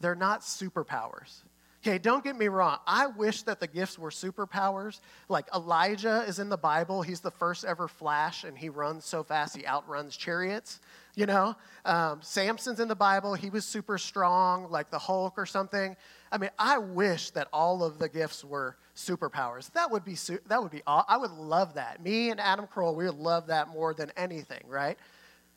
They're 0.00 0.14
not 0.14 0.42
superpowers. 0.42 1.42
Okay, 1.86 1.98
don't 1.98 2.24
get 2.24 2.36
me 2.36 2.48
wrong. 2.48 2.78
I 2.88 3.06
wish 3.06 3.42
that 3.42 3.60
the 3.60 3.68
gifts 3.68 3.98
were 3.98 4.10
superpowers. 4.10 5.00
Like 5.28 5.46
Elijah 5.54 6.24
is 6.26 6.40
in 6.40 6.48
the 6.48 6.56
Bible. 6.56 7.02
He's 7.02 7.20
the 7.20 7.30
first 7.30 7.64
ever 7.64 7.86
flash, 7.86 8.42
and 8.42 8.58
he 8.58 8.68
runs 8.68 9.04
so 9.04 9.22
fast 9.22 9.56
he 9.56 9.64
outruns 9.64 10.16
chariots. 10.16 10.80
You 11.14 11.26
know, 11.26 11.54
um, 11.84 12.20
Samson's 12.20 12.80
in 12.80 12.88
the 12.88 12.96
Bible. 12.96 13.34
He 13.34 13.48
was 13.48 13.64
super 13.64 13.96
strong, 13.96 14.70
like 14.70 14.90
the 14.90 14.98
Hulk 14.98 15.34
or 15.36 15.46
something. 15.46 15.96
I 16.32 16.38
mean, 16.38 16.50
I 16.58 16.78
wish 16.78 17.30
that 17.30 17.48
all 17.52 17.84
of 17.84 17.98
the 17.98 18.08
gifts 18.08 18.44
were 18.44 18.76
superpowers. 18.98 19.72
That 19.72 19.90
would 19.90 20.04
be 20.04 20.16
that 20.48 20.62
would 20.62 20.72
be. 20.72 20.82
I 20.86 21.16
would 21.16 21.30
love 21.30 21.74
that. 21.74 22.02
Me 22.02 22.30
and 22.30 22.40
Adam 22.40 22.66
Kroll, 22.66 22.94
we 22.94 23.04
would 23.04 23.18
love 23.18 23.46
that 23.46 23.68
more 23.68 23.94
than 23.94 24.10
anything, 24.16 24.62
right? 24.66 24.98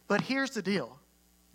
But 0.08 0.22
here's 0.22 0.52
the 0.52 0.62
deal: 0.62 1.00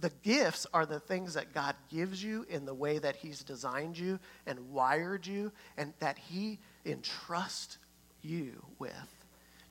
the 0.00 0.10
gifts 0.22 0.66
are 0.74 0.84
the 0.84 1.00
things 1.00 1.34
that 1.34 1.54
God 1.54 1.76
gives 1.90 2.22
you 2.22 2.44
in 2.48 2.66
the 2.66 2.74
way 2.74 2.98
that 2.98 3.16
He's 3.16 3.42
designed 3.42 3.96
you 3.96 4.18
and 4.46 4.70
wired 4.70 5.26
you, 5.26 5.52
and 5.76 5.92
that 6.00 6.18
He 6.18 6.58
entrusts 6.84 7.78
you 8.22 8.52
with 8.78 8.92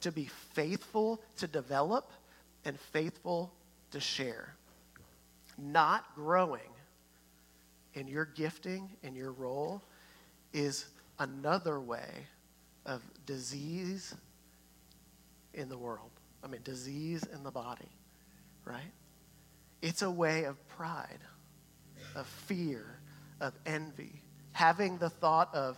to 0.01 0.11
be 0.11 0.25
faithful 0.53 1.21
to 1.37 1.47
develop 1.47 2.11
and 2.63 2.79
faithful 2.79 3.51
to 3.91 3.99
share. 3.99 4.55
Not 5.57 6.15
growing 6.15 6.61
in 7.93 8.07
your 8.07 8.25
gifting 8.25 8.89
and 9.03 9.15
your 9.15 9.31
role 9.31 9.81
is 10.53 10.85
another 11.19 11.79
way 11.79 12.27
of 12.85 13.01
disease 13.25 14.13
in 15.53 15.69
the 15.69 15.77
world. 15.77 16.11
I 16.43 16.47
mean, 16.47 16.61
disease 16.63 17.23
in 17.33 17.43
the 17.43 17.51
body, 17.51 17.89
right? 18.63 18.91
It's 19.81 20.01
a 20.01 20.11
way 20.11 20.43
of 20.43 20.67
pride, 20.69 21.19
of 22.15 22.27
fear, 22.27 22.99
of 23.41 23.53
envy, 23.65 24.21
having 24.51 24.97
the 24.97 25.09
thought 25.09 25.53
of, 25.53 25.77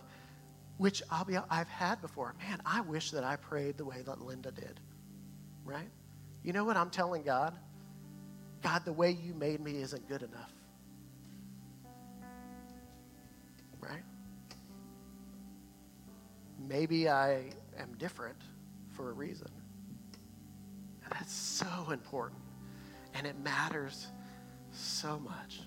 which 0.76 1.02
I'll 1.10 1.24
be, 1.24 1.36
I've 1.50 1.68
had 1.68 2.00
before. 2.00 2.34
Man, 2.38 2.60
I 2.64 2.82
wish 2.82 3.10
that 3.12 3.24
I 3.24 3.36
prayed 3.36 3.78
the 3.78 3.84
way 3.84 4.02
that 4.02 4.20
Linda 4.20 4.50
did, 4.50 4.80
right? 5.64 5.88
You 6.42 6.52
know 6.52 6.64
what 6.64 6.76
I'm 6.76 6.90
telling 6.90 7.22
God? 7.22 7.54
God, 8.62 8.84
the 8.84 8.92
way 8.92 9.10
you 9.10 9.34
made 9.34 9.60
me 9.60 9.80
isn't 9.80 10.08
good 10.08 10.22
enough. 10.22 10.52
Right? 13.80 14.02
Maybe 16.68 17.08
I 17.08 17.44
am 17.78 17.94
different 17.98 18.36
for 18.90 19.08
a 19.08 19.12
reason. 19.12 19.48
And 21.02 21.12
that's 21.12 21.32
so 21.32 21.90
important. 21.90 22.42
And 23.14 23.26
it 23.26 23.38
matters 23.40 24.08
so 24.70 25.18
much. 25.18 25.60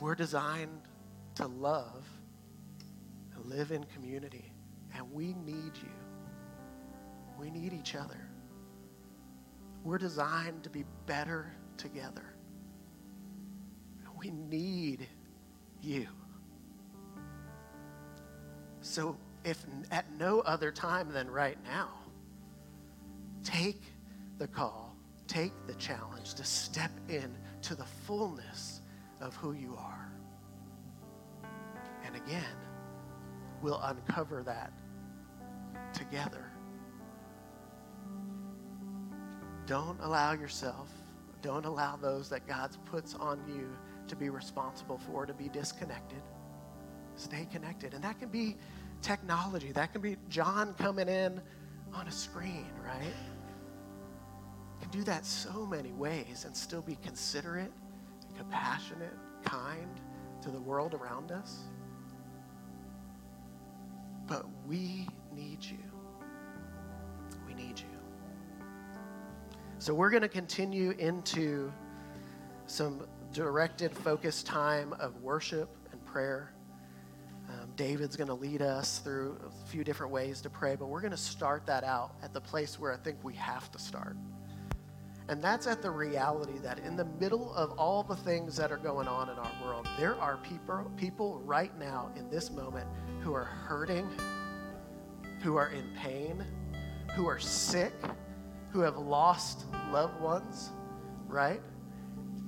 We're 0.00 0.16
designed 0.16 0.80
to 1.36 1.46
love 1.46 2.04
and 3.34 3.46
live 3.46 3.70
in 3.70 3.84
community, 3.84 4.52
and 4.94 5.10
we 5.12 5.34
need 5.34 5.76
you. 5.76 5.92
We 7.38 7.50
need 7.50 7.72
each 7.72 7.94
other. 7.94 8.28
We're 9.84 9.98
designed 9.98 10.64
to 10.64 10.70
be 10.70 10.84
better 11.06 11.52
together. 11.76 12.34
We 14.18 14.30
need 14.30 15.06
you. 15.80 16.08
So, 18.88 19.16
if 19.44 19.64
at 19.90 20.10
no 20.18 20.40
other 20.40 20.72
time 20.72 21.12
than 21.12 21.30
right 21.30 21.58
now, 21.64 21.90
take 23.44 23.82
the 24.38 24.48
call 24.48 24.88
take 25.28 25.52
the 25.66 25.74
challenge 25.74 26.34
to 26.34 26.42
step 26.42 26.90
in 27.08 27.30
to 27.60 27.74
the 27.74 27.84
fullness 27.84 28.80
of 29.20 29.36
who 29.36 29.52
you 29.52 29.76
are. 29.78 30.10
And 32.04 32.16
again, 32.16 32.56
we'll 33.62 33.80
uncover 33.82 34.42
that 34.44 34.72
together. 35.92 36.50
Don't 39.66 40.00
allow 40.00 40.32
yourself, 40.32 40.88
don't 41.42 41.66
allow 41.66 41.96
those 41.96 42.30
that 42.30 42.46
God 42.46 42.74
puts 42.86 43.14
on 43.14 43.38
you 43.46 43.68
to 44.08 44.16
be 44.16 44.30
responsible 44.30 44.96
for 44.96 45.26
to 45.26 45.34
be 45.34 45.50
disconnected. 45.50 46.22
Stay 47.16 47.46
connected. 47.52 47.92
And 47.92 48.02
that 48.02 48.18
can 48.18 48.30
be 48.30 48.56
technology, 49.02 49.72
that 49.72 49.92
can 49.92 50.00
be 50.00 50.16
John 50.28 50.74
coming 50.74 51.08
in 51.08 51.40
on 51.94 52.06
a 52.06 52.12
screen, 52.12 52.66
right? 52.84 53.14
can 54.88 55.00
do 55.00 55.04
that 55.04 55.24
so 55.24 55.66
many 55.66 55.92
ways 55.92 56.44
and 56.46 56.56
still 56.56 56.82
be 56.82 56.96
considerate, 57.02 57.72
compassionate, 58.36 59.14
kind 59.44 60.00
to 60.42 60.50
the 60.50 60.60
world 60.60 60.94
around 60.94 61.30
us. 61.32 61.64
But 64.26 64.46
we 64.66 65.08
need 65.34 65.64
you. 65.64 65.78
We 67.46 67.54
need 67.54 67.78
you. 67.78 67.86
So 69.78 69.94
we're 69.94 70.10
going 70.10 70.22
to 70.22 70.28
continue 70.28 70.90
into 70.92 71.72
some 72.66 73.06
directed, 73.32 73.96
focused 73.96 74.46
time 74.46 74.92
of 74.94 75.22
worship 75.22 75.74
and 75.92 76.04
prayer. 76.04 76.52
David's 77.78 78.16
going 78.16 78.28
to 78.28 78.34
lead 78.34 78.60
us 78.60 78.98
through 78.98 79.38
a 79.46 79.68
few 79.68 79.84
different 79.84 80.12
ways 80.12 80.40
to 80.42 80.50
pray, 80.50 80.74
but 80.74 80.86
we're 80.86 81.00
going 81.00 81.12
to 81.12 81.16
start 81.16 81.64
that 81.66 81.84
out 81.84 82.10
at 82.24 82.34
the 82.34 82.40
place 82.40 82.78
where 82.78 82.92
I 82.92 82.96
think 82.96 83.18
we 83.22 83.34
have 83.34 83.70
to 83.70 83.78
start. 83.78 84.16
And 85.28 85.40
that's 85.40 85.68
at 85.68 85.80
the 85.80 85.90
reality 85.90 86.58
that 86.58 86.80
in 86.80 86.96
the 86.96 87.04
middle 87.20 87.54
of 87.54 87.70
all 87.78 88.02
the 88.02 88.16
things 88.16 88.56
that 88.56 88.72
are 88.72 88.78
going 88.78 89.06
on 89.06 89.30
in 89.30 89.36
our 89.38 89.52
world, 89.64 89.86
there 89.96 90.16
are 90.16 90.38
people, 90.38 90.90
people 90.96 91.40
right 91.44 91.70
now 91.78 92.10
in 92.16 92.28
this 92.30 92.50
moment 92.50 92.88
who 93.20 93.32
are 93.32 93.44
hurting, 93.44 94.10
who 95.42 95.56
are 95.56 95.68
in 95.68 95.84
pain, 95.96 96.44
who 97.14 97.28
are 97.28 97.38
sick, 97.38 97.92
who 98.72 98.80
have 98.80 98.96
lost 98.96 99.66
loved 99.92 100.20
ones, 100.20 100.70
right? 101.28 101.60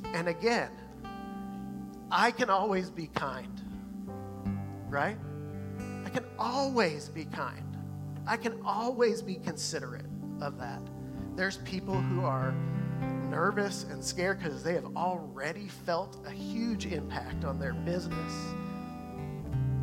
And 0.06 0.26
again, 0.26 0.70
I 2.10 2.32
can 2.32 2.50
always 2.50 2.90
be 2.90 3.06
kind, 3.06 3.62
right? 4.90 5.16
I 6.04 6.08
can 6.08 6.24
always 6.38 7.08
be 7.08 7.24
kind. 7.24 7.76
I 8.26 8.36
can 8.36 8.60
always 8.64 9.22
be 9.22 9.36
considerate 9.36 10.06
of 10.40 10.58
that. 10.58 10.82
There's 11.36 11.58
people 11.58 11.94
who 11.94 12.24
are 12.24 12.52
nervous 13.30 13.84
and 13.84 14.04
scared 14.04 14.38
because 14.38 14.62
they 14.62 14.74
have 14.74 14.96
already 14.96 15.68
felt 15.68 16.18
a 16.26 16.30
huge 16.30 16.86
impact 16.86 17.44
on 17.44 17.58
their 17.58 17.72
business, 17.72 18.32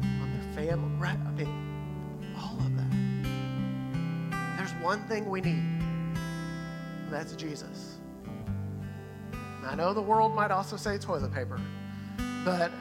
on 0.04 0.32
their 0.34 0.54
family, 0.54 0.94
right? 0.98 1.18
I 1.26 1.32
mean, 1.32 2.36
all 2.38 2.58
of 2.60 2.76
that. 2.76 4.58
There's 4.58 4.84
one 4.84 5.00
thing 5.08 5.30
we 5.30 5.42
need, 5.42 5.64
that's 7.10 7.36
Jesus. 7.36 7.98
I 9.64 9.76
know 9.76 9.94
the 9.94 10.02
world 10.02 10.36
might 10.36 10.52
also 10.52 10.76
say 10.76 10.98
toilet 10.98 11.34
paper, 11.34 11.60
but 12.44 12.72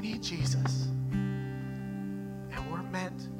we 0.00 0.12
need 0.12 0.22
Jesus. 0.22 0.86
And 1.10 2.70
we're 2.70 2.84
meant 2.84 3.30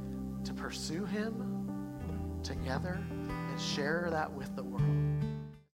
to 0.44 0.52
pursue 0.52 1.04
him 1.04 2.40
together 2.42 2.98
and 3.10 3.60
share 3.60 4.08
that 4.10 4.32
with 4.32 4.56
the 4.56 4.64
world. 4.64 4.97